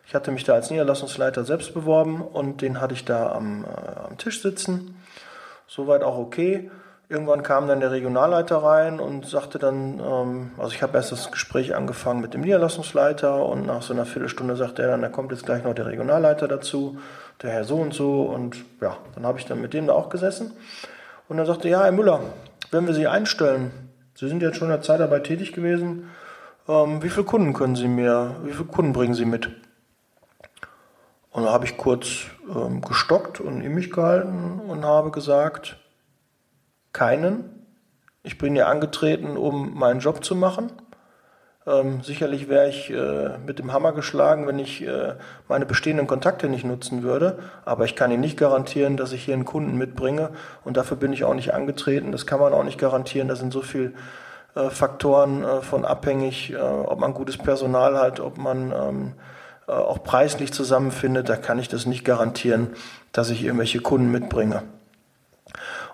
ich 0.06 0.16
hatte 0.16 0.32
mich 0.32 0.44
da 0.44 0.54
als 0.54 0.70
Niederlassungsleiter 0.70 1.44
selbst 1.44 1.74
beworben 1.74 2.22
und 2.22 2.62
den 2.62 2.82
hatte 2.82 2.94
ich 2.94 3.06
da 3.06 3.32
am, 3.32 3.66
äh, 3.66 4.08
am 4.08 4.18
Tisch 4.18 4.42
sitzen. 4.42 5.02
Soweit 5.68 6.04
auch 6.04 6.18
okay. 6.18 6.70
Irgendwann 7.14 7.44
kam 7.44 7.68
dann 7.68 7.80
der 7.80 7.92
Regionalleiter 7.92 8.58
rein 8.58 9.00
und 9.00 9.28
sagte 9.28 9.60
dann, 9.60 10.00
ähm, 10.00 10.52
also 10.58 10.72
ich 10.74 10.82
habe 10.82 10.98
erst 10.98 11.12
das 11.12 11.30
Gespräch 11.30 11.76
angefangen 11.76 12.22
mit 12.22 12.34
dem 12.34 12.42
Niederlassungsleiter 12.42 13.46
und 13.46 13.68
nach 13.68 13.84
so 13.84 13.94
einer 13.94 14.08
Viertelstunde 14.08 14.56
sagte 14.56 14.82
er 14.82 14.88
dann, 14.88 15.04
da 15.04 15.10
kommt 15.10 15.32
jetzt 15.32 15.46
gleich 15.46 15.64
noch 15.64 15.76
der 15.76 15.86
Regionalleiter 15.86 16.48
dazu, 16.48 16.98
der 17.44 17.52
Herr 17.52 17.66
so 17.66 17.76
und 17.76 17.94
so 17.94 18.24
und 18.24 18.66
ja, 18.82 18.98
dann 19.14 19.28
habe 19.28 19.38
ich 19.38 19.46
dann 19.46 19.62
mit 19.62 19.76
dem 19.76 19.86
da 19.86 19.94
auch 19.94 20.10
gesessen 20.10 20.54
und 21.30 21.38
dann 21.38 21.46
sagte, 21.46 21.70
ja, 21.70 21.84
Herr 21.84 21.92
Müller, 21.92 22.20
wenn 22.72 22.88
wir 22.88 22.96
Sie 22.96 23.06
einstellen, 23.06 23.70
Sie 24.16 24.28
sind 24.28 24.42
jetzt 24.42 24.58
schon 24.58 24.70
in 24.70 24.74
der 24.74 24.82
Zeitarbeit 24.82 25.26
tätig 25.26 25.54
gewesen, 25.54 26.10
ähm, 26.68 27.04
wie 27.04 27.10
viele 27.10 27.28
Kunden 27.28 27.54
können 27.54 27.76
Sie 27.76 27.88
mir, 27.88 28.38
wie 28.44 28.54
viele 28.54 28.66
Kunden 28.66 28.92
bringen 28.92 29.14
Sie 29.14 29.26
mit? 29.26 29.52
Und 31.30 31.44
da 31.44 31.52
habe 31.52 31.66
ich 31.66 31.78
kurz 31.78 32.08
ähm, 32.50 32.82
gestockt 32.82 33.40
und 33.40 33.62
in 33.62 33.76
mich 33.76 33.92
gehalten 33.92 34.62
und 34.68 34.84
habe 34.84 35.12
gesagt, 35.12 35.78
keinen. 36.94 37.66
Ich 38.24 38.38
bin 38.38 38.56
ja 38.56 38.68
angetreten, 38.68 39.36
um 39.36 39.78
meinen 39.78 40.00
Job 40.00 40.24
zu 40.24 40.36
machen. 40.36 40.72
Ähm, 41.66 42.02
sicherlich 42.04 42.50
wäre 42.50 42.70
ich 42.70 42.90
äh, 42.90 43.38
mit 43.46 43.60
dem 43.60 43.72
Hammer 43.72 43.94
geschlagen, 43.94 44.48
wenn 44.48 44.60
ich 44.60 44.86
äh, 44.86 45.16
meine 45.48 45.66
bestehenden 45.66 46.08
Kontakte 46.08 46.50
nicht 46.50 46.66
nutzen 46.66 47.04
würde. 47.04 47.40
Aber 47.66 47.86
ich 47.86 47.96
kann 47.96 48.12
Ihnen 48.12 48.22
nicht 48.22 48.38
garantieren, 48.38 48.98
dass 48.98 49.14
ich 49.14 49.24
hier 49.24 49.34
einen 49.34 49.46
Kunden 49.46 49.78
mitbringe. 49.78 50.32
Und 50.64 50.78
dafür 50.78 50.98
bin 50.98 51.14
ich 51.14 51.24
auch 51.24 51.34
nicht 51.34 51.54
angetreten. 51.54 52.12
Das 52.12 52.26
kann 52.26 52.40
man 52.40 52.54
auch 52.54 52.64
nicht 52.64 52.80
garantieren. 52.80 53.30
Da 53.30 53.36
sind 53.36 53.54
so 53.54 53.62
viele 53.62 53.94
äh, 54.56 54.70
Faktoren 54.70 55.44
äh, 55.44 55.62
von 55.62 55.86
abhängig, 55.86 56.52
äh, 56.52 56.58
ob 56.58 57.00
man 57.00 57.14
gutes 57.14 57.38
Personal 57.38 57.98
hat, 57.98 58.20
ob 58.20 58.38
man 58.38 58.72
ähm, 58.72 59.14
äh, 59.68 59.72
auch 59.72 60.04
preislich 60.04 60.52
zusammenfindet. 60.52 61.30
Da 61.30 61.38
kann 61.38 61.60
ich 61.60 61.70
das 61.70 61.86
nicht 61.86 62.04
garantieren, 62.04 62.72
dass 63.14 63.30
ich 63.30 63.44
irgendwelche 63.44 63.80
Kunden 63.80 64.12
mitbringe. 64.12 64.64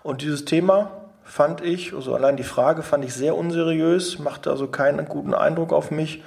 Und 0.04 0.22
dieses 0.22 0.46
Thema 0.46 0.92
fand 1.24 1.62
ich, 1.62 1.94
also 1.94 2.16
allein 2.16 2.38
die 2.38 2.44
Frage 2.44 2.82
fand 2.82 3.06
ich 3.06 3.14
sehr 3.14 3.36
unseriös, 3.36 4.20
machte 4.20 4.50
also 4.50 4.68
keinen 4.68 5.06
guten 5.08 5.34
Eindruck 5.34 5.74
auf 5.74 5.92
mich 5.92 6.24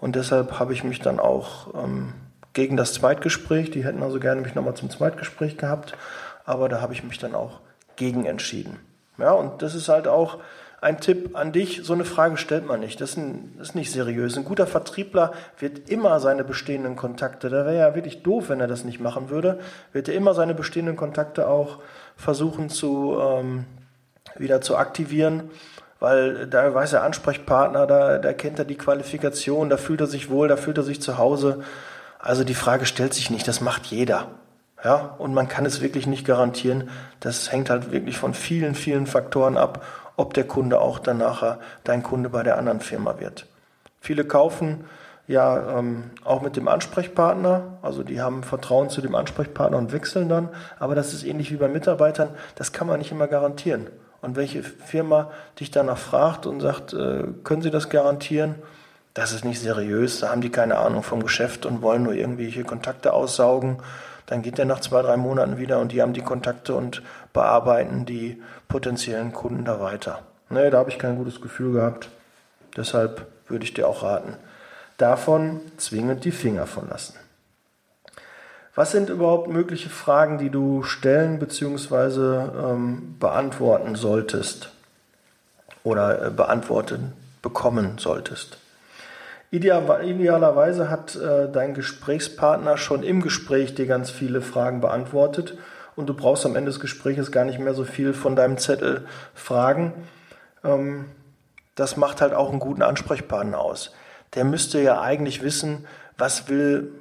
und 0.00 0.16
deshalb 0.16 0.58
habe 0.58 0.72
ich 0.72 0.82
mich 0.82 1.00
dann 1.00 1.20
auch 1.20 1.74
ähm, 1.74 2.14
gegen 2.52 2.76
das 2.76 2.94
Zweitgespräch, 2.94 3.70
die 3.70 3.84
hätten 3.84 4.02
also 4.02 4.18
gerne 4.18 4.40
mich 4.40 4.54
nochmal 4.54 4.74
zum 4.74 4.90
Zweitgespräch 4.90 5.56
gehabt, 5.56 5.96
aber 6.44 6.68
da 6.68 6.80
habe 6.80 6.92
ich 6.94 7.04
mich 7.04 7.18
dann 7.18 7.34
auch 7.34 7.60
gegen 7.96 8.26
entschieden. 8.26 8.80
Ja, 9.18 9.32
und 9.32 9.62
das 9.62 9.74
ist 9.74 9.88
halt 9.88 10.08
auch 10.08 10.38
ein 10.80 11.00
Tipp 11.00 11.36
an 11.36 11.52
dich, 11.52 11.80
so 11.84 11.92
eine 11.92 12.04
Frage 12.04 12.36
stellt 12.36 12.66
man 12.66 12.80
nicht. 12.80 13.00
Das 13.00 13.10
ist, 13.10 13.16
ein, 13.18 13.54
das 13.58 13.68
ist 13.68 13.74
nicht 13.74 13.92
seriös. 13.92 14.36
Ein 14.36 14.44
guter 14.44 14.66
Vertriebler 14.66 15.32
wird 15.58 15.90
immer 15.90 16.20
seine 16.20 16.42
bestehenden 16.42 16.96
Kontakte, 16.96 17.50
da 17.50 17.66
wäre 17.66 17.78
ja 17.78 17.94
wirklich 17.94 18.22
doof, 18.22 18.48
wenn 18.48 18.60
er 18.60 18.66
das 18.66 18.84
nicht 18.84 19.00
machen 19.00 19.30
würde, 19.30 19.58
wird 19.92 20.08
er 20.08 20.14
immer 20.14 20.34
seine 20.34 20.54
bestehenden 20.54 20.96
Kontakte 20.96 21.48
auch 21.48 21.78
versuchen 22.16 22.70
zu, 22.70 23.18
ähm, 23.20 23.66
wieder 24.36 24.60
zu 24.60 24.76
aktivieren, 24.76 25.50
weil 25.98 26.46
da 26.46 26.72
weiß 26.72 26.90
der 26.90 27.02
Ansprechpartner, 27.02 27.86
da, 27.86 28.18
da 28.18 28.32
kennt 28.32 28.58
er 28.58 28.64
die 28.64 28.78
Qualifikation, 28.78 29.68
da 29.68 29.76
fühlt 29.76 30.00
er 30.00 30.06
sich 30.06 30.30
wohl, 30.30 30.48
da 30.48 30.56
fühlt 30.56 30.78
er 30.78 30.84
sich 30.84 31.02
zu 31.02 31.18
Hause. 31.18 31.62
Also 32.18 32.42
die 32.42 32.54
Frage 32.54 32.86
stellt 32.86 33.12
sich 33.12 33.30
nicht, 33.30 33.46
das 33.46 33.60
macht 33.60 33.86
jeder. 33.86 34.28
Ja, 34.82 35.14
und 35.18 35.34
man 35.34 35.46
kann 35.46 35.66
es 35.66 35.82
wirklich 35.82 36.06
nicht 36.06 36.26
garantieren. 36.26 36.88
Das 37.20 37.52
hängt 37.52 37.68
halt 37.68 37.92
wirklich 37.92 38.16
von 38.16 38.32
vielen, 38.32 38.74
vielen 38.74 39.06
Faktoren 39.06 39.58
ab, 39.58 39.84
ob 40.20 40.34
der 40.34 40.44
Kunde 40.44 40.80
auch 40.80 40.98
dann 40.98 41.18
nachher 41.18 41.58
dein 41.82 42.02
Kunde 42.02 42.28
bei 42.28 42.42
der 42.42 42.58
anderen 42.58 42.80
Firma 42.80 43.18
wird. 43.18 43.46
Viele 44.00 44.24
kaufen 44.24 44.84
ja 45.26 45.78
ähm, 45.78 46.10
auch 46.24 46.42
mit 46.42 46.56
dem 46.56 46.68
Ansprechpartner, 46.68 47.78
also 47.80 48.02
die 48.02 48.20
haben 48.20 48.42
Vertrauen 48.42 48.90
zu 48.90 49.00
dem 49.00 49.14
Ansprechpartner 49.14 49.78
und 49.78 49.92
wechseln 49.92 50.28
dann, 50.28 50.50
aber 50.78 50.94
das 50.94 51.14
ist 51.14 51.24
ähnlich 51.24 51.50
wie 51.50 51.56
bei 51.56 51.68
Mitarbeitern, 51.68 52.28
das 52.54 52.72
kann 52.72 52.86
man 52.86 52.98
nicht 52.98 53.12
immer 53.12 53.28
garantieren. 53.28 53.86
Und 54.20 54.36
welche 54.36 54.62
Firma 54.62 55.30
dich 55.58 55.70
danach 55.70 55.96
fragt 55.96 56.44
und 56.44 56.60
sagt, 56.60 56.92
äh, 56.92 57.24
können 57.42 57.62
Sie 57.62 57.70
das 57.70 57.88
garantieren? 57.88 58.56
Das 59.14 59.32
ist 59.32 59.44
nicht 59.46 59.60
seriös, 59.60 60.20
da 60.20 60.28
haben 60.28 60.42
die 60.42 60.50
keine 60.50 60.76
Ahnung 60.76 61.02
vom 61.02 61.22
Geschäft 61.22 61.64
und 61.64 61.80
wollen 61.80 62.02
nur 62.02 62.12
irgendwelche 62.12 62.64
Kontakte 62.64 63.14
aussaugen. 63.14 63.78
Dann 64.30 64.42
geht 64.42 64.58
der 64.58 64.64
nach 64.64 64.78
zwei, 64.78 65.02
drei 65.02 65.16
Monaten 65.16 65.58
wieder 65.58 65.80
und 65.80 65.90
die 65.90 66.00
haben 66.00 66.12
die 66.12 66.22
Kontakte 66.22 66.76
und 66.76 67.02
bearbeiten 67.32 68.06
die 68.06 68.40
potenziellen 68.68 69.32
Kunden 69.32 69.64
da 69.64 69.80
weiter. 69.80 70.20
Nee, 70.50 70.70
da 70.70 70.78
habe 70.78 70.88
ich 70.88 71.00
kein 71.00 71.16
gutes 71.16 71.40
Gefühl 71.40 71.72
gehabt. 71.72 72.08
Deshalb 72.76 73.26
würde 73.48 73.64
ich 73.64 73.74
dir 73.74 73.88
auch 73.88 74.04
raten, 74.04 74.36
davon 74.98 75.60
zwingend 75.78 76.24
die 76.24 76.30
Finger 76.30 76.68
von 76.68 76.88
lassen. 76.88 77.14
Was 78.76 78.92
sind 78.92 79.10
überhaupt 79.10 79.48
mögliche 79.48 79.90
Fragen, 79.90 80.38
die 80.38 80.50
du 80.50 80.84
stellen 80.84 81.40
bzw. 81.40 82.70
Ähm, 82.70 83.16
beantworten 83.18 83.96
solltest 83.96 84.70
oder 85.82 86.26
äh, 86.26 86.30
beantwortet 86.30 87.00
bekommen 87.42 87.98
solltest? 87.98 88.58
Ideal, 89.52 90.04
idealerweise 90.04 90.90
hat 90.90 91.16
äh, 91.16 91.50
dein 91.50 91.74
Gesprächspartner 91.74 92.76
schon 92.76 93.02
im 93.02 93.20
Gespräch 93.20 93.74
dir 93.74 93.86
ganz 93.86 94.10
viele 94.10 94.42
Fragen 94.42 94.80
beantwortet 94.80 95.58
und 95.96 96.08
du 96.08 96.14
brauchst 96.14 96.46
am 96.46 96.54
Ende 96.54 96.70
des 96.70 96.78
Gesprächs 96.78 97.32
gar 97.32 97.44
nicht 97.44 97.58
mehr 97.58 97.74
so 97.74 97.82
viel 97.82 98.12
von 98.12 98.36
deinem 98.36 98.58
Zettel 98.58 99.06
fragen. 99.34 99.92
Ähm, 100.62 101.06
das 101.74 101.96
macht 101.96 102.20
halt 102.20 102.32
auch 102.32 102.50
einen 102.50 102.60
guten 102.60 102.82
Ansprechpartner 102.82 103.58
aus. 103.58 103.92
Der 104.34 104.44
müsste 104.44 104.80
ja 104.80 105.00
eigentlich 105.00 105.42
wissen, 105.42 105.86
was 106.16 106.48
will 106.48 106.92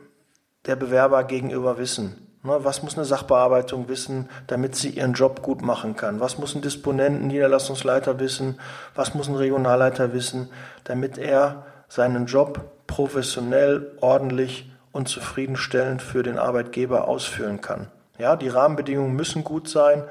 der 0.65 0.75
Bewerber 0.75 1.23
gegenüber 1.25 1.77
wissen. 1.77 2.25
Ne, 2.41 2.57
was 2.63 2.81
muss 2.81 2.97
eine 2.97 3.05
Sachbearbeitung 3.05 3.89
wissen, 3.89 4.29
damit 4.47 4.75
sie 4.75 4.89
ihren 4.89 5.13
Job 5.13 5.41
gut 5.41 5.61
machen 5.61 5.95
kann? 5.97 6.19
Was 6.19 6.37
muss 6.37 6.55
ein 6.55 6.61
Disponent, 6.61 7.21
ein 7.21 7.27
Niederlassungsleiter 7.27 8.19
wissen? 8.19 8.59
Was 8.95 9.13
muss 9.13 9.27
ein 9.27 9.35
Regionalleiter 9.35 10.13
wissen, 10.13 10.49
damit 10.85 11.17
er 11.17 11.65
seinen 11.89 12.25
Job 12.25 12.61
professionell, 12.87 13.91
ordentlich 13.99 14.71
und 14.93 15.09
zufriedenstellend 15.09 16.01
für 16.01 16.23
den 16.23 16.39
Arbeitgeber 16.39 17.09
ausführen 17.09 17.59
kann? 17.59 17.87
Ja, 18.17 18.37
die 18.37 18.49
Rahmenbedingungen 18.49 19.15
müssen 19.15 19.43
gut 19.43 19.67
sein, 19.67 20.05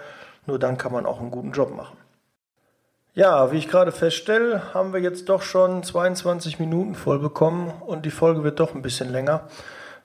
nur 0.47 0.59
dann 0.59 0.77
kann 0.77 0.93
man 0.93 1.07
auch 1.07 1.21
einen 1.21 1.31
guten 1.31 1.53
Job 1.53 1.75
machen. 1.75 1.97
Ja, 3.15 3.51
wie 3.51 3.57
ich 3.57 3.69
gerade 3.69 3.93
feststelle, 3.93 4.75
haben 4.75 4.93
wir 4.93 5.01
jetzt 5.01 5.31
doch 5.31 5.41
schon 5.41 5.83
22 5.83 6.59
Minuten 6.59 6.95
voll 6.95 7.19
bekommen 7.19 7.73
und 7.87 8.05
die 8.05 8.11
Folge 8.11 8.45
wird 8.45 8.61
doch 8.61 8.75
ein 8.75 8.83
bisschen 8.83 9.11
länger 9.11 9.49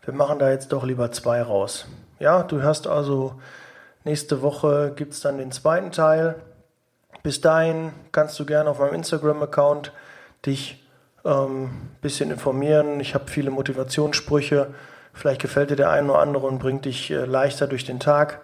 wir 0.05 0.13
machen 0.13 0.39
da 0.39 0.49
jetzt 0.49 0.73
doch 0.73 0.83
lieber 0.83 1.11
zwei 1.11 1.41
raus. 1.41 1.85
Ja, 2.19 2.43
du 2.43 2.61
hörst 2.61 2.87
also, 2.87 3.35
nächste 4.03 4.41
Woche 4.41 4.91
gibt 4.95 5.13
es 5.13 5.21
dann 5.21 5.37
den 5.37 5.51
zweiten 5.51 5.91
Teil. 5.91 6.35
Bis 7.21 7.39
dahin 7.39 7.93
kannst 8.11 8.37
du 8.39 8.45
gerne 8.45 8.69
auf 8.69 8.79
meinem 8.79 8.95
Instagram-Account 8.95 9.93
dich 10.45 10.82
ähm, 11.25 11.71
bisschen 12.01 12.31
informieren. 12.31 12.99
Ich 12.99 13.15
habe 13.15 13.29
viele 13.29 13.51
Motivationssprüche. 13.51 14.73
Vielleicht 15.13 15.41
gefällt 15.41 15.69
dir 15.69 15.75
der 15.75 15.91
eine 15.91 16.11
oder 16.11 16.21
andere 16.21 16.47
und 16.47 16.59
bringt 16.59 16.85
dich 16.85 17.11
äh, 17.11 17.25
leichter 17.25 17.67
durch 17.67 17.85
den 17.85 17.99
Tag. 17.99 18.41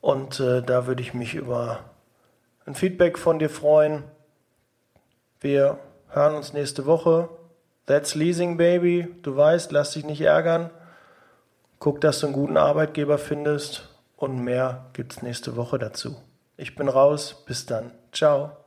Und 0.00 0.40
äh, 0.40 0.62
da 0.62 0.86
würde 0.86 1.02
ich 1.02 1.14
mich 1.14 1.34
über 1.34 1.80
ein 2.66 2.74
Feedback 2.74 3.18
von 3.18 3.38
dir 3.38 3.50
freuen. 3.50 4.04
Wir 5.40 5.78
hören 6.08 6.34
uns 6.34 6.52
nächste 6.52 6.86
Woche. 6.86 7.28
That's 7.86 8.14
Leasing 8.14 8.56
Baby. 8.56 9.08
Du 9.22 9.36
weißt, 9.36 9.72
lass 9.72 9.92
dich 9.92 10.04
nicht 10.04 10.20
ärgern. 10.20 10.70
Guck, 11.78 12.00
dass 12.00 12.20
du 12.20 12.26
einen 12.26 12.34
guten 12.34 12.56
Arbeitgeber 12.56 13.18
findest 13.18 13.88
und 14.16 14.38
mehr 14.38 14.86
gibt's 14.92 15.22
nächste 15.22 15.56
Woche 15.56 15.78
dazu. 15.78 16.16
Ich 16.56 16.76
bin 16.76 16.88
raus. 16.88 17.42
Bis 17.46 17.66
dann. 17.66 17.90
Ciao. 18.12 18.61